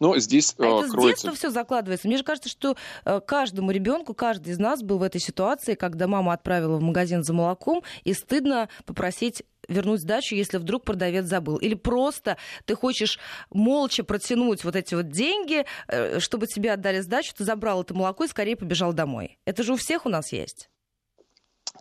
[0.00, 1.00] Но здесь а это кроется...
[1.00, 2.08] с детства все закладывается.
[2.08, 6.06] Мне же кажется, что э, каждому ребенку, каждый из нас был в этой ситуации, когда
[6.06, 11.56] мама отправила в магазин за молоком, и стыдно попросить вернуть сдачу, если вдруг продавец забыл.
[11.56, 13.18] Или просто ты хочешь
[13.50, 18.24] молча протянуть вот эти вот деньги, э, чтобы тебе отдали сдачу, ты забрал это молоко
[18.24, 19.38] и скорее побежал домой.
[19.44, 20.68] Это же у всех у нас есть.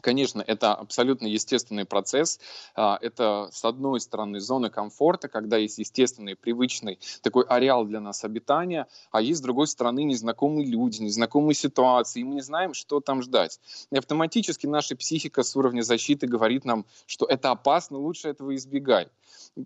[0.03, 2.41] Конечно, это абсолютно естественный процесс.
[2.75, 8.25] А, это, с одной стороны, зона комфорта, когда есть естественный, привычный такой ареал для нас
[8.25, 12.99] обитания, а есть, с другой стороны, незнакомые люди, незнакомые ситуации, и мы не знаем, что
[12.99, 13.61] там ждать.
[13.91, 19.07] И автоматически наша психика с уровня защиты говорит нам, что это опасно, лучше этого избегай.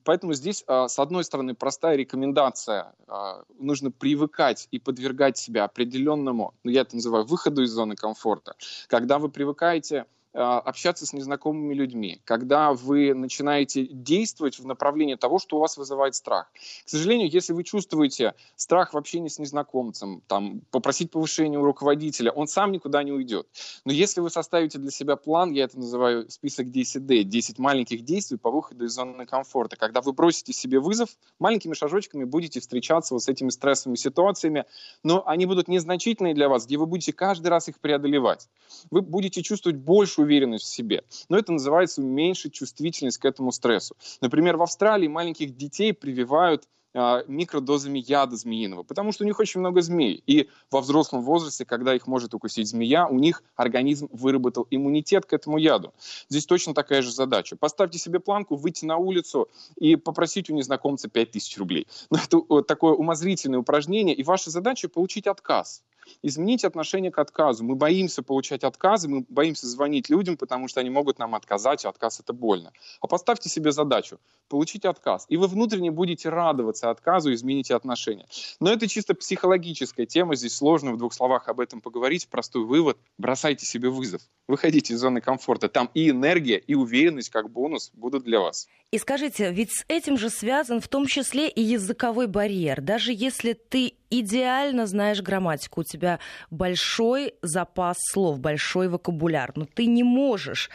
[0.03, 2.93] Поэтому здесь, а, с одной стороны, простая рекомендация.
[3.07, 8.53] А, нужно привыкать и подвергать себя определенному, ну, я это называю, выходу из зоны комфорта.
[8.87, 15.57] Когда вы привыкаете общаться с незнакомыми людьми, когда вы начинаете действовать в направлении того, что
[15.57, 16.51] у вас вызывает страх.
[16.85, 22.31] К сожалению, если вы чувствуете страх в общении с незнакомцем, там, попросить повышения у руководителя,
[22.31, 23.47] он сам никуда не уйдет.
[23.85, 28.37] Но если вы составите для себя план, я это называю список 10D, 10 маленьких действий
[28.37, 31.09] по выходу из зоны комфорта, когда вы бросите себе вызов,
[31.39, 34.65] маленькими шажочками будете встречаться вот с этими стрессовыми ситуациями,
[35.03, 38.49] но они будут незначительные для вас, где вы будете каждый раз их преодолевать.
[38.91, 41.03] Вы будете чувствовать большую уверенность в себе.
[41.29, 43.95] Но это называется уменьшить чувствительность к этому стрессу.
[44.21, 49.59] Например, в Австралии маленьких детей прививают а, микродозами яда змеиного, потому что у них очень
[49.59, 50.23] много змей.
[50.25, 55.33] И во взрослом возрасте, когда их может укусить змея, у них организм выработал иммунитет к
[55.33, 55.93] этому яду.
[56.27, 57.55] Здесь точно такая же задача.
[57.55, 61.87] Поставьте себе планку, выйти на улицу и попросить у незнакомца 5000 рублей.
[62.09, 65.83] Но это такое умозрительное упражнение, и ваша задача получить отказ
[66.21, 67.63] изменить отношение к отказу.
[67.63, 71.89] Мы боимся получать отказы, мы боимся звонить людям, потому что они могут нам отказать, а
[71.89, 72.71] отказ это больно.
[73.01, 78.25] А поставьте себе задачу получить отказ, и вы внутренне будете радоваться отказу, измените отношения.
[78.59, 82.27] Но это чисто психологическая тема, здесь сложно в двух словах об этом поговорить.
[82.29, 85.67] Простой вывод– бросайте себе вызов, выходите из зоны комфорта.
[85.67, 88.67] Там и энергия, и уверенность как бонус будут для вас.
[88.91, 92.79] И скажите, ведь с этим же связан в том числе и языковой барьер.
[92.79, 99.85] Даже если ты идеально знаешь грамматику, у тебя большой запас слов, большой вокабуляр, но ты
[99.85, 100.69] не можешь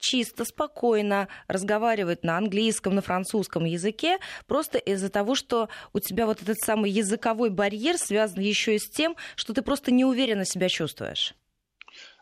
[0.00, 6.42] чисто, спокойно разговаривать на английском, на французском языке, просто из-за того, что у тебя вот
[6.42, 11.34] этот самый языковой барьер связан еще и с тем, что ты просто неуверенно себя чувствуешь.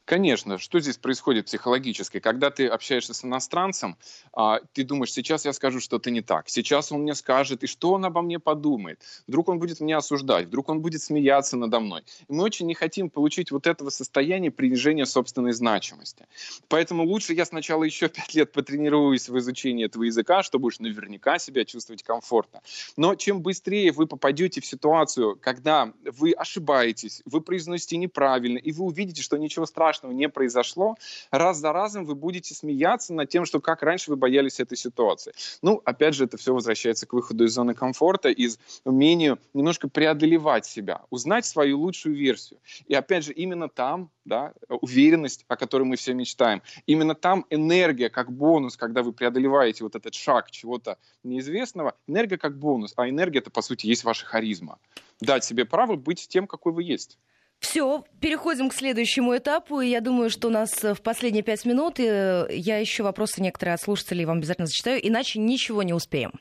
[0.09, 2.19] Конечно, что здесь происходит психологически?
[2.19, 3.99] Когда ты общаешься с иностранцем,
[4.33, 7.93] а, ты думаешь, сейчас я скажу что-то не так, сейчас он мне скажет, и что
[7.93, 9.03] он обо мне подумает?
[9.27, 12.05] Вдруг он будет меня осуждать, вдруг он будет смеяться надо мной.
[12.27, 16.25] И мы очень не хотим получить вот этого состояния принижения собственной значимости.
[16.69, 21.39] Поэтому лучше я сначала еще пять лет потренируюсь в изучении этого языка, чтобы уж наверняка
[21.39, 22.63] себя чувствовать комфортно.
[22.97, 28.87] Но чем быстрее вы попадете в ситуацию, когда вы ошибаетесь, вы произносите неправильно, и вы
[28.87, 30.97] увидите, что ничего страшного страшного не произошло,
[31.31, 35.33] раз за разом вы будете смеяться над тем, что как раньше вы боялись этой ситуации.
[35.63, 40.67] Ну, опять же, это все возвращается к выходу из зоны комфорта, из умению немножко преодолевать
[40.67, 42.61] себя, узнать свою лучшую версию.
[42.87, 48.11] И опять же, именно там да, уверенность, о которой мы все мечтаем, именно там энергия
[48.11, 53.39] как бонус, когда вы преодолеваете вот этот шаг чего-то неизвестного, энергия как бонус, а энергия
[53.39, 54.79] это, по сути, есть ваша харизма.
[55.21, 57.19] Дать себе право быть тем, какой вы есть.
[57.61, 59.81] Все, переходим к следующему этапу.
[59.81, 63.75] И я думаю, что у нас в последние пять минут э, я еще вопросы некоторые
[63.75, 66.33] от слушателей вам обязательно зачитаю, иначе ничего не успеем.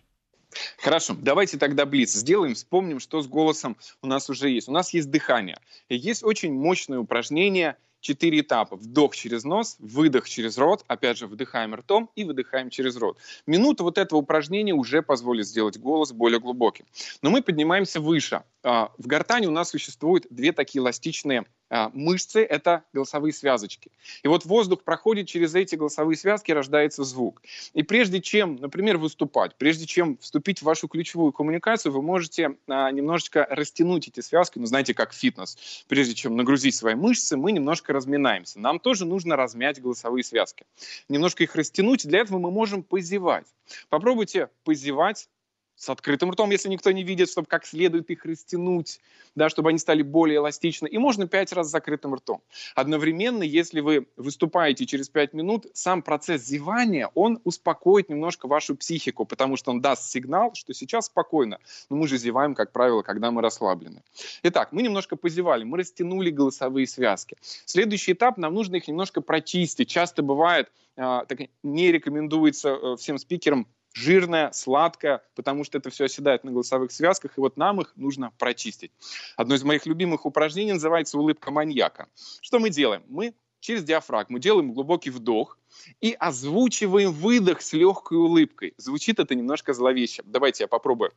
[0.77, 4.67] Хорошо, давайте тогда блиц сделаем, вспомним, что с голосом у нас уже есть.
[4.67, 5.59] У нас есть дыхание.
[5.89, 8.75] Есть очень мощное упражнение, четыре этапа.
[8.75, 13.17] Вдох через нос, выдох через рот, опять же вдыхаем ртом и выдыхаем через рот.
[13.45, 16.85] Минута вот этого упражнения уже позволит сделать голос более глубоким.
[17.21, 18.43] Но мы поднимаемся выше.
[18.63, 23.91] А, в гортане у нас существуют две такие эластичные мышцы— это голосовые связочки.
[24.23, 27.41] И вот воздух проходит через эти голосовые связки, рождается звук.
[27.73, 32.91] И прежде чем, например, выступать, прежде чем вступить в вашу ключевую коммуникацию, вы можете а,
[32.91, 35.85] немножечко растянуть эти связки, ну, знаете, как фитнес.
[35.87, 38.59] Прежде чем нагрузить свои мышцы, мы немножко разминаемся.
[38.59, 40.65] Нам тоже нужно размять голосовые связки.
[41.09, 43.45] Немножко их растянуть, для этого мы можем позевать.
[43.89, 45.29] Попробуйте позевать
[45.77, 48.99] с открытым ртом, если никто не видит, чтобы как следует их растянуть,
[49.35, 50.87] да, чтобы они стали более эластичны.
[50.87, 52.41] И можно пять раз с закрытым ртом.
[52.73, 59.25] Одновременно, если вы выступаете через пять минут, сам процесс зевания, он успокоит немножко вашу психику,
[59.25, 61.59] потому что он даст сигнал, что сейчас спокойно.
[61.91, 64.01] Но мы же зеваем, как правило, когда мы расслаблены.
[64.41, 67.37] Итак, мы немножко позевали, мы растянули голосовые связки.
[67.65, 69.89] Следующий этап, нам нужно их немножко прочистить.
[69.89, 76.05] Часто бывает, а, так не рекомендуется э, всем спикерам жирная, сладкая, потому что это все
[76.05, 78.91] оседает на голосовых связках, и вот нам их нужно прочистить.
[79.35, 82.07] Одно из моих любимых упражнений называется улыбка маньяка.
[82.41, 83.03] Что мы делаем?
[83.07, 85.57] Мы через диафрагму делаем глубокий вдох
[85.99, 88.73] и озвучиваем выдох с легкой улыбкой.
[88.77, 90.21] Звучит это немножко зловеще.
[90.25, 91.11] Давайте я попробую.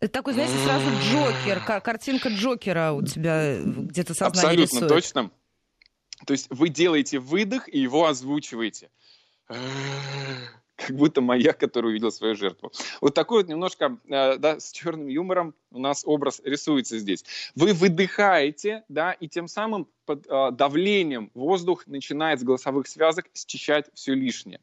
[0.00, 4.88] Это такой, знаете, сразу Джокер, картинка Джокера у тебя где-то сознание Абсолютно рисует.
[4.88, 5.30] точно.
[6.26, 8.90] То есть вы делаете выдох и его озвучиваете
[10.78, 12.72] как будто маяк, который увидел свою жертву.
[13.00, 17.24] Вот такой вот немножко э, да, с черным юмором у нас образ рисуется здесь.
[17.56, 23.86] Вы выдыхаете, да, и тем самым под э, давлением воздух начинает с голосовых связок счищать
[23.92, 24.60] все лишнее.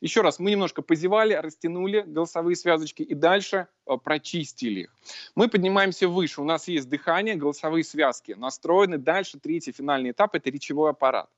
[0.00, 4.94] Еще раз, мы немножко позевали, растянули голосовые связочки и дальше э, прочистили их.
[5.34, 8.96] Мы поднимаемся выше, у нас есть дыхание, голосовые связки настроены.
[8.96, 11.28] Дальше третий финальный этап– это речевой аппарат.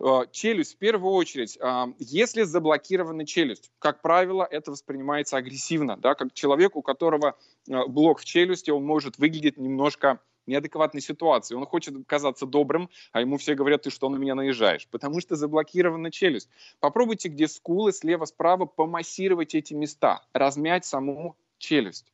[0.00, 1.56] Э, челюсть в первую очередь.
[1.60, 7.36] Э, если заблокирована челюсть, как правило, это воспринимается агрессивно, да, как человек, у которого
[7.68, 11.54] э, блок в челюсти, он может выглядеть немножко неадекватной ситуации.
[11.54, 14.88] Он хочет казаться добрым, а ему все говорят, ты что на меня наезжаешь?
[14.88, 16.48] Потому что заблокирована челюсть.
[16.80, 22.12] Попробуйте, где скулы, слева-справа, помассировать эти места, размять саму челюсть.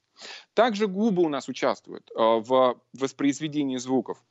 [0.55, 4.23] Также губы у нас участвуют э, в воспроизведении звуков.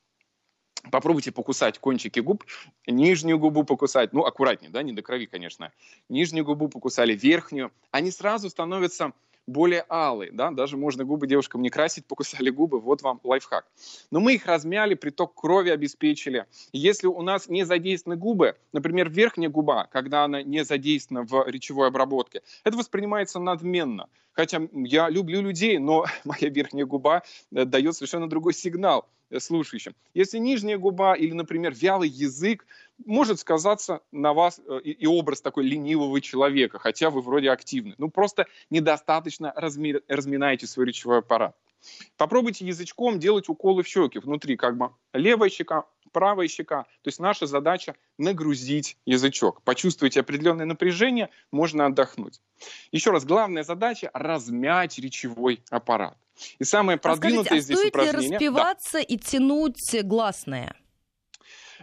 [0.92, 2.44] Попробуйте покусать кончики губ,
[2.86, 5.72] нижнюю губу покусать, ну, аккуратнее, да, не до крови, конечно.
[6.10, 7.72] Нижнюю губу покусали, верхнюю.
[7.92, 9.14] Они сразу становятся
[9.48, 13.66] более алые, да, даже можно губы девушкам не красить, покусали губы, вот вам лайфхак.
[14.12, 16.46] Но мы их размяли, приток крови обеспечили.
[16.74, 21.88] Если у нас не задействованы губы, например, верхняя губа, когда она не задействована в речевой
[21.88, 24.10] обработке, это воспринимается надменно.
[24.34, 29.96] Хотя я люблю людей, но моя верхняя губа э, дает совершенно другой сигнал э, слушающим.
[30.14, 32.66] Если нижняя губа или, например, вялый язык,
[33.06, 37.96] может сказаться на вас э, и, и образ такой ленивого человека, хотя вы вроде активны.
[37.98, 41.56] Ну, просто недостаточно разми, разминаете свой речевой аппарат.
[42.18, 44.20] Попробуйте язычком делать уколы в щеки.
[44.20, 46.84] Внутри как бы левая щека, правая щека.
[47.04, 49.62] То есть наша задача нагрузить язычок.
[49.64, 52.42] Почувствуйте определенное напряжение, можно отдохнуть.
[52.92, 56.18] Еще раз, главная задача– размять речевой аппарат.
[56.60, 58.22] И самое продвинутое а скажите, а здесь упражнение...
[58.22, 59.00] стоит ли распеваться да.
[59.02, 60.76] и тянуть гласное?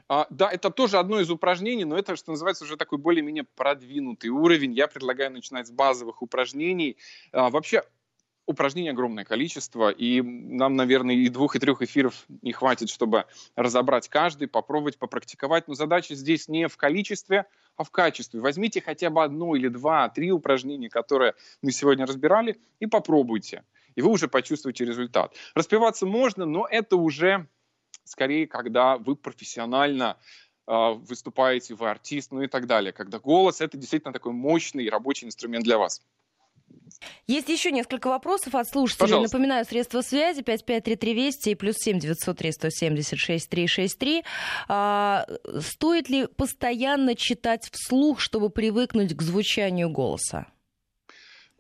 [0.09, 4.31] А, да, это тоже одно из упражнений, но это, что называется, уже такой более-менее продвинутый
[4.31, 4.73] уровень.
[4.73, 6.97] Я предлагаю начинать с базовых упражнений.
[7.33, 7.83] А, вообще,
[8.47, 13.25] упражнений огромное количество, и нам, наверное, и двух, и трех эфиров не хватит, чтобы
[13.57, 15.69] разобрать каждый, попробовать, попрактиковать.
[15.69, 18.41] Но задача здесь не в количестве, а в качестве.
[18.41, 23.65] Возьмите хотя бы одно или два, три упражнения, которые мы сегодня разбирали, и попробуйте.
[23.95, 25.35] И вы уже почувствуете результат.
[25.55, 27.47] Распеваться можно, но это уже
[28.05, 30.17] скорее, когда вы профессионально
[30.67, 32.93] э, выступаете, вы артист, ну и так далее.
[32.93, 36.03] Когда голос— это действительно такой мощный рабочий инструмент для вас.
[37.27, 39.07] Есть еще несколько вопросов от слушателей.
[39.07, 39.37] Пожалуйста.
[39.37, 44.25] Напоминаю, средства связи 5533 Вести и плюс 7 903 176 363.
[44.69, 45.27] А,
[45.61, 50.47] стоит ли постоянно читать вслух, чтобы привыкнуть к звучанию голоса?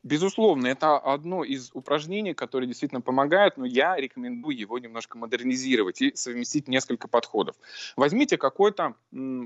[0.05, 6.15] Безусловно, это одно из упражнений, которое действительно помогает, но я рекомендую его немножко модернизировать и
[6.15, 7.57] совместить несколько подходов.
[7.97, 8.95] Возьмите какой-то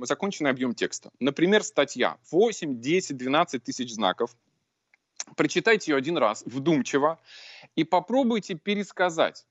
[0.03, 1.11] законченный объем текста.
[1.21, 4.37] Например, статья 8, 10, 12 тысяч знаков
[5.37, 7.21] прочитайте ее один раз вдумчиво
[7.77, 9.47] и попробуйте пересказать.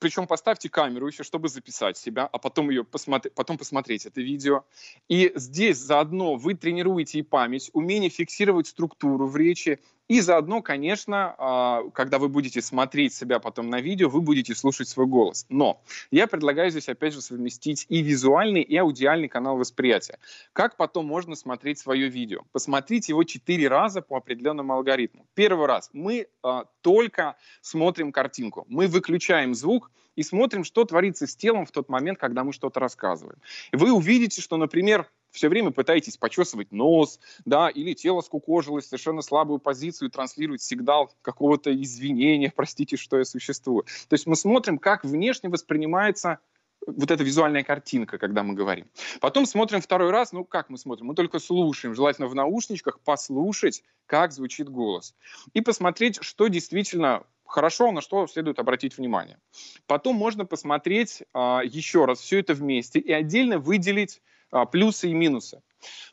[0.00, 4.64] Причем поставьте камеру еще, чтобы записать себя, а потом, ее посмотри, потом посмотреть это видео.
[5.08, 11.34] И здесь заодно вы тренируете и память, умение фиксировать структуру в речи, и заодно, конечно,
[11.38, 15.46] а, когда вы будете смотреть себя потом на видео, вы будете слушать свой голос.
[15.48, 15.80] Но
[16.10, 20.18] я предлагаю здесь, опять же, совместить и визуальный, и аудиальный канал восприятия.
[20.52, 22.42] Как потом можно смотреть свое видео?
[22.52, 25.26] Посмотрите его четыре раза по определенному алгоритму.
[25.34, 28.66] Первый раз мы а, только смотрим картинку.
[28.68, 32.78] Мы выключаем звук, и смотрим, что творится с телом в тот момент, когда мы что-то
[32.78, 33.38] рассказываем.
[33.72, 39.58] Вы увидите, что, например, все время пытаетесь почесывать нос, да, или тело скукожилось, совершенно слабую
[39.58, 43.82] позицию, транслирует сигнал какого-то извинения, простите, что я существую.
[44.08, 46.38] То есть мы смотрим, как внешне воспринимается
[46.86, 48.86] вот эта визуальная картинка, когда мы говорим.
[49.20, 51.06] Потом смотрим второй раз, ну как мы смотрим?
[51.06, 55.14] Мы только слушаем, желательно в наушничках послушать, как звучит голос.
[55.52, 59.38] И посмотреть, что действительно хорошо, на что следует обратить внимание.
[59.86, 65.14] Потом можно посмотреть а, еще раз все это вместе и отдельно выделить а, плюсы и
[65.14, 65.62] минусы.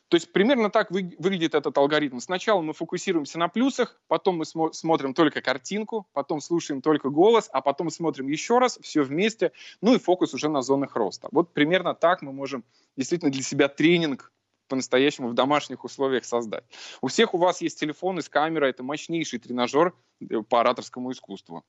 [0.08, 2.18] То есть примерно так вы, выглядит этот алгоритм.
[2.18, 7.48] Сначала мы фокусируемся на плюсах, потом мы смо- смотрим только картинку, потом слушаем только голос,
[7.50, 11.28] а потом смотрим еще раз, все вместе, ну и фокус уже на зонах роста.
[11.32, 12.64] Вот примерно так мы можем
[12.96, 14.32] действительно для себя тренинг
[14.72, 16.64] по-настоящему в домашних условиях создать.
[17.02, 21.62] У всех у вас есть телефоны с камерой, это мощнейший тренажер э, по ораторскому искусству.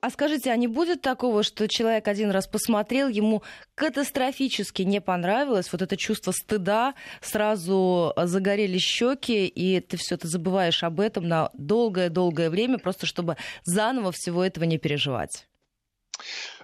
[0.00, 3.42] А скажите, а не будет такого, что человек один раз посмотрел, ему
[3.74, 10.84] катастрофически не понравилось, вот это чувство стыда, сразу загорели щеки, и ты все, ты забываешь
[10.84, 15.48] об этом на долгое-долгое время, просто чтобы заново всего этого не переживать?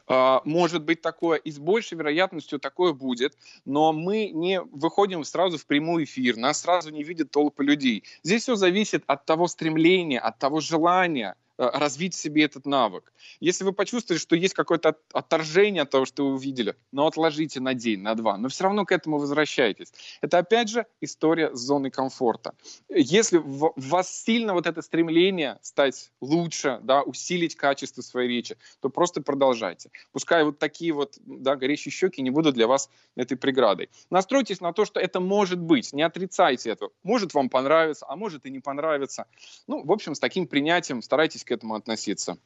[0.08, 5.58] А, может быть такое, и с большей вероятностью такое будет, но мы не выходим сразу
[5.58, 8.04] в прямой эфир, нас сразу не видят толпы людей.
[8.22, 13.12] Здесь все зависит от того стремления, от того желания– развить в себе этот навык.
[13.40, 17.74] Если вы почувствуете, что есть какое-то отторжение от того, что вы увидели, ну отложите на
[17.74, 19.92] день, на два, но все равно к этому возвращайтесь.
[20.20, 22.54] Это опять же история с зоны комфорта.
[22.88, 28.90] Если в вас сильно вот это стремление стать лучше, да, усилить качество своей речи, то
[28.90, 29.90] просто продолжайте.
[30.12, 33.88] Пускай вот такие вот да, горящие щеки не будут для вас этой преградой.
[34.10, 36.90] Настройтесь на то, что это может быть, не отрицайте этого.
[37.02, 39.26] Может вам понравится, а может и не понравится.
[39.66, 42.36] Ну, в общем, с таким принятием старайтесь к этому относиться.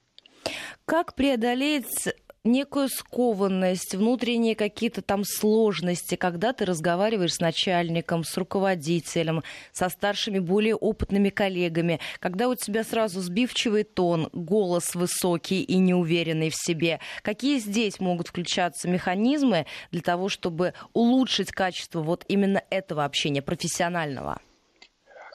[0.85, 2.09] Как преодолеть
[2.45, 9.43] некую скованность, внутренние какие-то там сложности, когда ты разговариваешь с начальником, с руководителем,
[9.73, 16.51] со старшими, более опытными коллегами, когда у тебя сразу сбивчивый тон, голос высокий и неуверенный
[16.51, 17.01] в себе.
[17.23, 24.41] Какие здесь могут включаться механизмы для того, чтобы улучшить качество вот именно этого общения профессионального?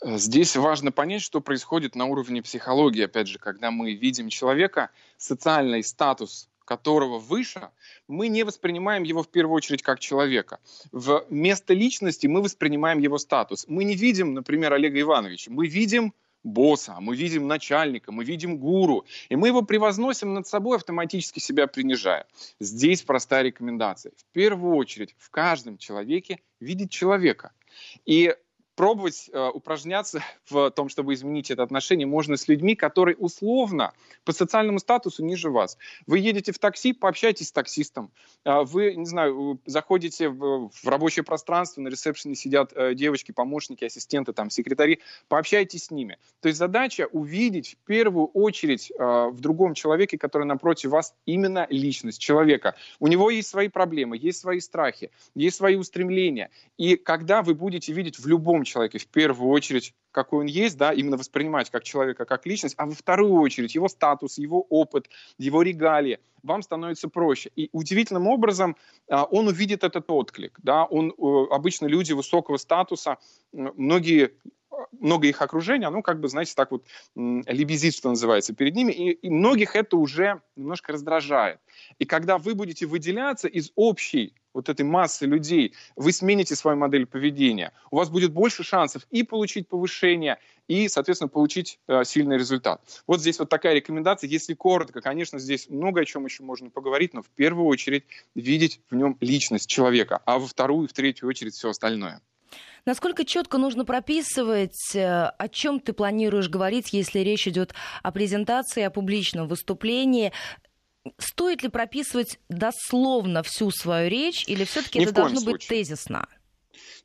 [0.07, 3.05] Здесь важно понять, что происходит на уровне психологии.
[3.05, 7.69] Опять же, когда мы видим человека, социальный статус которого выше,
[8.07, 10.59] мы не воспринимаем его в первую очередь как человека.
[10.91, 13.65] Вместо личности мы воспринимаем его статус.
[13.67, 19.05] Мы не видим, например, Олега Ивановича, мы видим босса, мы видим начальника, мы видим гуру,
[19.29, 22.27] и мы его превозносим над собой, автоматически себя принижая.
[22.59, 24.11] Здесь простая рекомендация.
[24.15, 27.53] В первую очередь в каждом человеке видеть человека.
[28.05, 28.35] И
[28.75, 34.33] пробовать э, упражняться в том, чтобы изменить это отношение, можно с людьми, которые условно по
[34.33, 35.77] социальному статусу ниже вас.
[36.07, 38.11] Вы едете в такси, пообщайтесь с таксистом.
[38.43, 43.85] Э, вы, не знаю, заходите в, в рабочее пространство, на ресепшене сидят э, девочки, помощники,
[43.85, 46.17] ассистенты, там, секретари, пообщайтесь с ними.
[46.41, 51.65] То есть задача увидеть в первую очередь э, в другом человеке, который напротив вас, именно
[51.69, 52.75] личность человека.
[52.99, 56.49] У него есть свои проблемы, есть свои страхи, есть свои устремления.
[56.77, 60.91] И когда вы будете видеть в любом человеке в первую очередь, какой он есть, да,
[60.91, 65.61] именно воспринимать как человека, как личность, а во вторую очередь его статус, его опыт, его
[65.61, 67.51] регалии, вам становится проще.
[67.55, 68.75] И удивительным образом
[69.09, 70.59] а, он увидит этот отклик.
[70.61, 70.85] Да?
[70.85, 71.13] Он,
[71.51, 73.17] обычно люди высокого статуса,
[73.51, 74.31] многие
[74.91, 79.11] много их окружения, оно как бы, знаете, так вот лебезит, что называется, перед ними, и,
[79.11, 81.59] и многих это уже немножко раздражает.
[81.99, 87.05] И когда вы будете выделяться из общей вот этой массы людей, вы смените свою модель
[87.05, 92.81] поведения, у вас будет больше шансов и получить повышение, и, соответственно, получить э, сильный результат.
[93.05, 94.27] Вот здесь вот такая рекомендация.
[94.27, 98.81] Если коротко, конечно, здесь много о чем еще можно поговорить, но в первую очередь видеть
[98.89, 102.21] в нем личность человека, а во вторую и в третью очередь все остальное.
[102.85, 107.73] Насколько четко нужно прописывать, э, о чем ты планируешь говорить, если речь идет
[108.03, 110.31] о презентации, о публичном выступлении?
[111.17, 115.53] Стоит ли прописывать дословно всю свою речь, или все-таки это должно случае.
[115.53, 116.27] быть тезисно?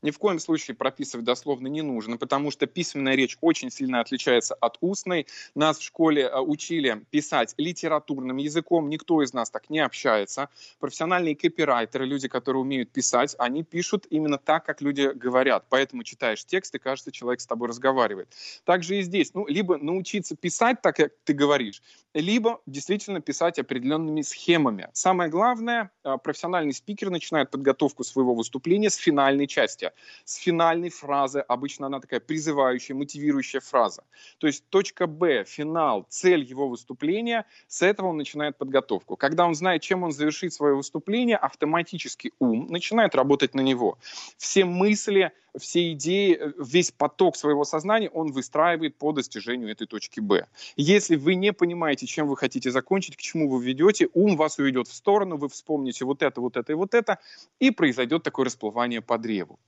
[0.01, 4.53] Ни в коем случае прописывать дословно не нужно, потому что письменная речь очень сильно отличается
[4.55, 5.27] от устной.
[5.55, 10.49] Нас в школе э, учили писать литературным языком, никто из нас так не общается.
[10.79, 15.65] Профессиональные копирайтеры, люди, которые умеют писать, они пишут именно так, как люди говорят.
[15.69, 18.33] Поэтому читаешь текст, и кажется, человек с тобой разговаривает.
[18.65, 19.33] Также и здесь.
[19.33, 21.81] Ну, либо научиться писать так, как ты говоришь,
[22.13, 24.89] либо действительно писать определенными схемами.
[24.93, 31.39] Самое главное, э, профессиональный спикер начинает подготовку своего выступления с финальной части с финальной фразы.
[31.39, 34.03] Обычно она такая призывающая, мотивирующая фраза.
[34.37, 39.15] То есть точка Б, финал, цель его выступления, с этого он начинает подготовку.
[39.15, 43.97] Когда он знает, чем он завершит свое выступление, автоматически ум начинает работать на него.
[44.37, 50.47] Все мысли, все идеи, весь поток своего сознания он выстраивает по достижению этой точки Б.
[50.75, 54.87] Если вы не понимаете, чем вы хотите закончить, к чему вы ведете, ум вас уведет
[54.87, 57.19] в сторону, вы вспомните вот это, вот это и вот это,
[57.59, 59.59] и произойдет такое расплывание по древу.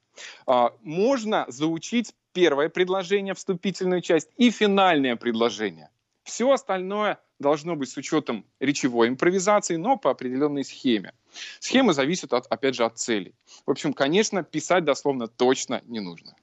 [0.46, 5.90] А, можно заучить первое предложение, вступительную часть, и финальное предложение.
[6.24, 11.14] Все остальное должно быть с учетом речевой импровизации, но по определенной схеме.
[11.60, 13.36] Схема зависит, от, опять же, от целей.
[13.68, 16.36] В общем, конечно, писать дословно точно не нужно.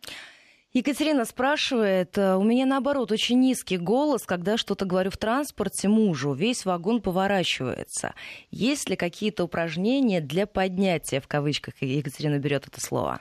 [0.72, 6.32] Екатерина спрашивает, э, у меня наоборот очень низкий голос, когда что-то говорю в транспорте мужу,
[6.32, 8.14] весь вагон поворачивается.
[8.53, 13.20] Есть ли какие-то упражнения для поднятия, в кавычках Екатерина берет это слово?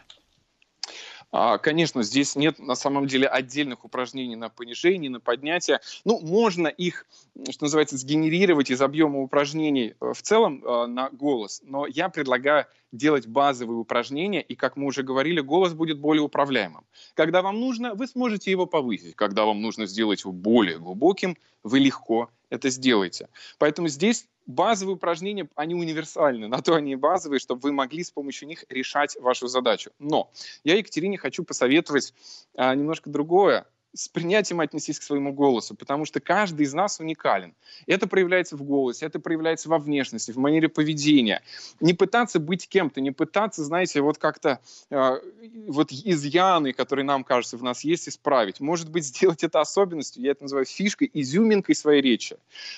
[1.31, 5.79] А, конечно, здесь нет на самом деле отдельных упражнений на понижение, на поднятие.
[6.03, 7.05] Ну, можно их,
[7.49, 12.65] что называется, сгенерировать из объема упражнений э, в целом э, на голос, но я предлагаю
[12.91, 16.83] делать базовые упражнения, и, как мы уже говорили, голос будет более управляемым.
[17.13, 19.15] Когда вам нужно, вы сможете его повысить.
[19.15, 23.29] Когда вам нужно сделать его более глубоким, вы легко это сделаете.
[23.59, 28.09] Поэтому здесь базовые упражнения, они универсальны, на то они и базовые, чтобы вы могли с
[28.09, 29.91] помощью них решать вашу задачу.
[29.99, 30.31] Но
[30.63, 32.13] я Екатерине хочу посоветовать
[32.55, 37.55] а, немножко другое с принятием отнестись к своему голосу, потому что каждый из нас уникален.
[37.87, 41.41] Это проявляется в голосе, это проявляется во внешности, в манере поведения.
[41.79, 44.59] Не пытаться быть кем-то, не пытаться, знаете, вот как-то
[44.89, 45.19] э,
[45.67, 48.59] вот изъяны, которые нам кажется в нас есть, исправить.
[48.59, 52.37] Может быть, сделать это особенностью, я это называю фишкой, изюминкой своей речи.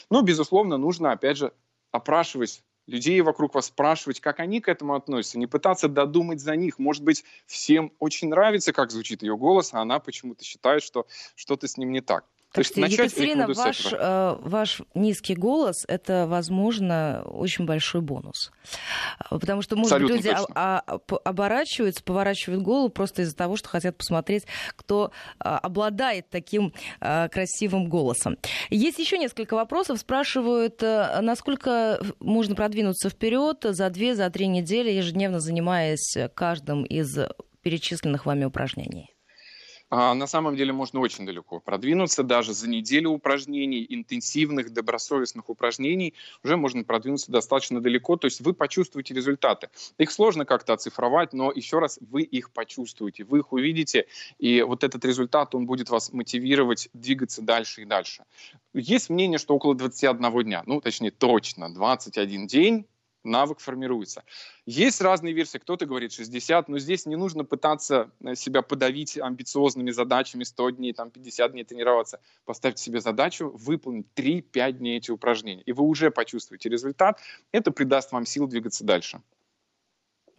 [0.09, 1.51] Но, безусловно, нужно, опять же,
[1.91, 6.79] опрашивать людей вокруг вас спрашивать, как они к этому относятся, не пытаться додумать за них.
[6.79, 11.67] Может быть, всем очень нравится, как звучит ее голос, а она почему-то считает, что что-то
[11.67, 12.25] с ним не так.
[12.51, 18.51] Так что, Екатерина, ваш, э, ваш низкий голос– это, возможно, очень большой бонус.
[19.29, 23.69] Потому что, может Абсолютно быть, люди а, а, оборачиваются, поворачивают голову просто из-за того, что
[23.69, 24.45] хотят посмотреть,
[24.75, 28.37] кто а, обладает таким а, красивым голосом.
[28.69, 29.99] Есть еще несколько вопросов.
[29.99, 37.17] Спрашивают, а, насколько можно продвинуться вперед за две, за три недели, ежедневно занимаясь каждым из
[37.61, 39.13] перечисленных вами упражнений.
[39.91, 42.23] А на самом деле можно очень далеко продвинуться.
[42.23, 46.13] Даже за неделю упражнений, интенсивных, добросовестных упражнений
[46.45, 48.15] уже можно продвинуться достаточно далеко.
[48.15, 49.69] То есть вы почувствуете результаты.
[49.97, 54.07] Их сложно как-то оцифровать, но еще раз вы их почувствуете, вы их увидите,
[54.39, 58.23] и вот этот результат, он будет вас мотивировать двигаться дальше и дальше.
[58.73, 62.85] Есть мнение, что около 21 дня, ну точнее точно 21 день
[63.24, 64.24] навык формируется.
[64.65, 69.91] Есть разные версии, кто-то говорит 60, но здесь не нужно пытаться э, себя подавить амбициозными
[69.91, 72.19] задачами 100 дней, там 50 дней тренироваться.
[72.45, 77.19] Поставьте себе задачу выполнить 3-5 дней эти упражнения, и вы уже почувствуете результат.
[77.51, 79.22] Это придаст вам сил двигаться дальше.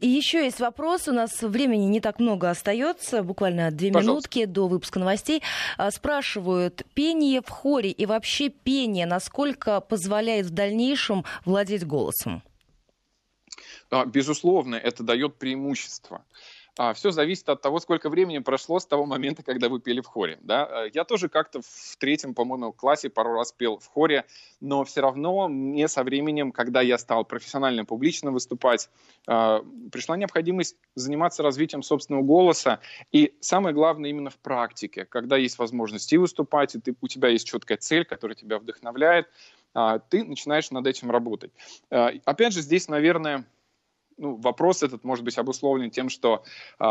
[0.03, 1.07] И еще есть вопрос.
[1.07, 4.11] У нас времени не так много остается, буквально две Пожалуйста.
[4.11, 5.43] минутки до выпуска новостей.
[5.79, 12.43] А, спрашивают, пение в хоре и вообще пение, насколько позволяет в дальнейшем владеть голосом?
[13.93, 16.25] А, безусловно, это дает преимущество.
[16.79, 20.07] а, все зависит от того, сколько времени прошло с того момента, когда вы пели в
[20.07, 20.39] хоре.
[20.41, 20.65] Да?
[20.65, 24.25] А, я тоже как-то в третьем, по-моему, классе пару раз пел в хоре,
[24.61, 28.89] но все равно мне со временем, когда я стал профессионально публично выступать,
[29.27, 32.81] пришла необходимость заниматься развитием собственного голоса.
[33.13, 37.29] И самое главное именно в практике, когда есть возможность и выступать, и ты, у тебя
[37.29, 39.29] есть четкая цель, которая тебя вдохновляет,
[40.09, 41.53] ты начинаешь над этим работать.
[41.91, 43.45] Опять же, здесь, наверное,
[44.19, 46.45] ну, вопрос этот может быть обусловлен тем, что
[46.79, 46.85] э,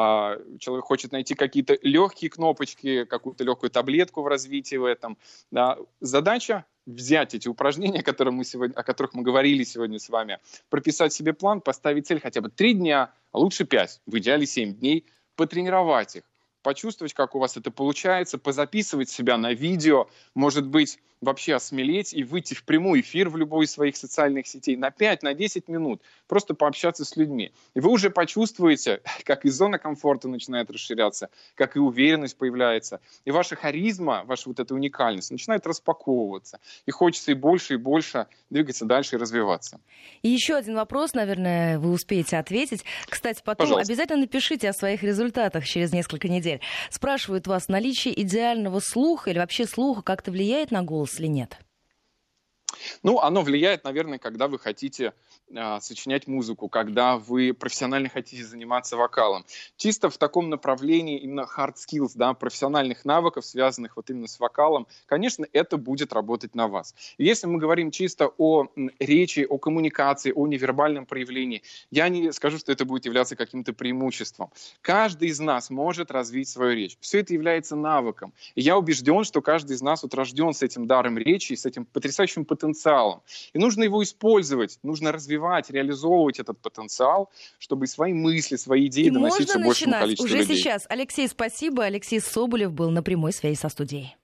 [0.59, 5.17] человек хочет найти какие-то легкие кнопочки, какую-то легкую таблетку в развитии в этом.
[5.51, 5.77] Да.
[5.99, 11.13] Задача взять эти упражнения, которые мы сегодня, о которых мы говорили сегодня с вами, прописать
[11.13, 15.05] себе план, поставить цель хотя бы три дня, а лучше пять, в идеале семь дней,
[15.35, 16.23] потренировать их,
[16.63, 22.23] почувствовать, как у вас это получается, позаписывать себя на видео, может быть, вообще осмелеть и
[22.23, 26.01] выйти в прямой эфир в любой из своих социальных сетей на 5, на 10 минут,
[26.27, 27.53] просто пообщаться с людьми.
[27.75, 33.31] И вы уже почувствуете, как и зона комфорта начинает расширяться, как и уверенность появляется, и
[33.31, 36.59] ваша харизма, ваша вот эта уникальность начинает распаковываться.
[36.85, 39.79] И хочется и больше, и больше двигаться дальше и развиваться.
[40.23, 42.83] И еще один вопрос, наверное, вы успеете ответить.
[43.07, 43.91] Кстати, потом Пожалуйста.
[43.91, 46.61] обязательно напишите о своих результатах через несколько недель.
[46.89, 51.57] Спрашивают вас, наличие идеального слуха или вообще слуха как-то влияет на голос или нет?
[53.03, 55.13] Ну, оно влияет, наверное, когда вы хотите
[55.81, 59.45] сочинять музыку, когда вы профессионально хотите заниматься вокалом.
[59.77, 64.87] Чисто в таком направлении именно hard skills, да, профессиональных навыков, связанных вот именно с вокалом,
[65.05, 66.95] конечно, это будет работать на вас.
[67.17, 68.67] если мы говорим чисто о
[68.99, 74.51] речи, о коммуникации, о невербальном проявлении, я не скажу, что это будет являться каким-то преимуществом.
[74.81, 76.97] Каждый из нас может развить свою речь.
[76.99, 78.33] Все это является навыком.
[78.55, 81.85] И я убежден, что каждый из нас вот рожден с этим даром речи, с этим
[81.85, 83.21] потрясающим потенциалом.
[83.53, 87.29] И нужно его использовать, нужно развивать, реализовывать этот потенциал,
[87.59, 90.57] чтобы свои мысли, свои идеи И доносить все большему количеству уже людей.
[90.57, 90.85] сейчас.
[90.89, 91.83] Алексей, спасибо.
[91.83, 94.15] Алексей Соболев был на прямой связи со студией.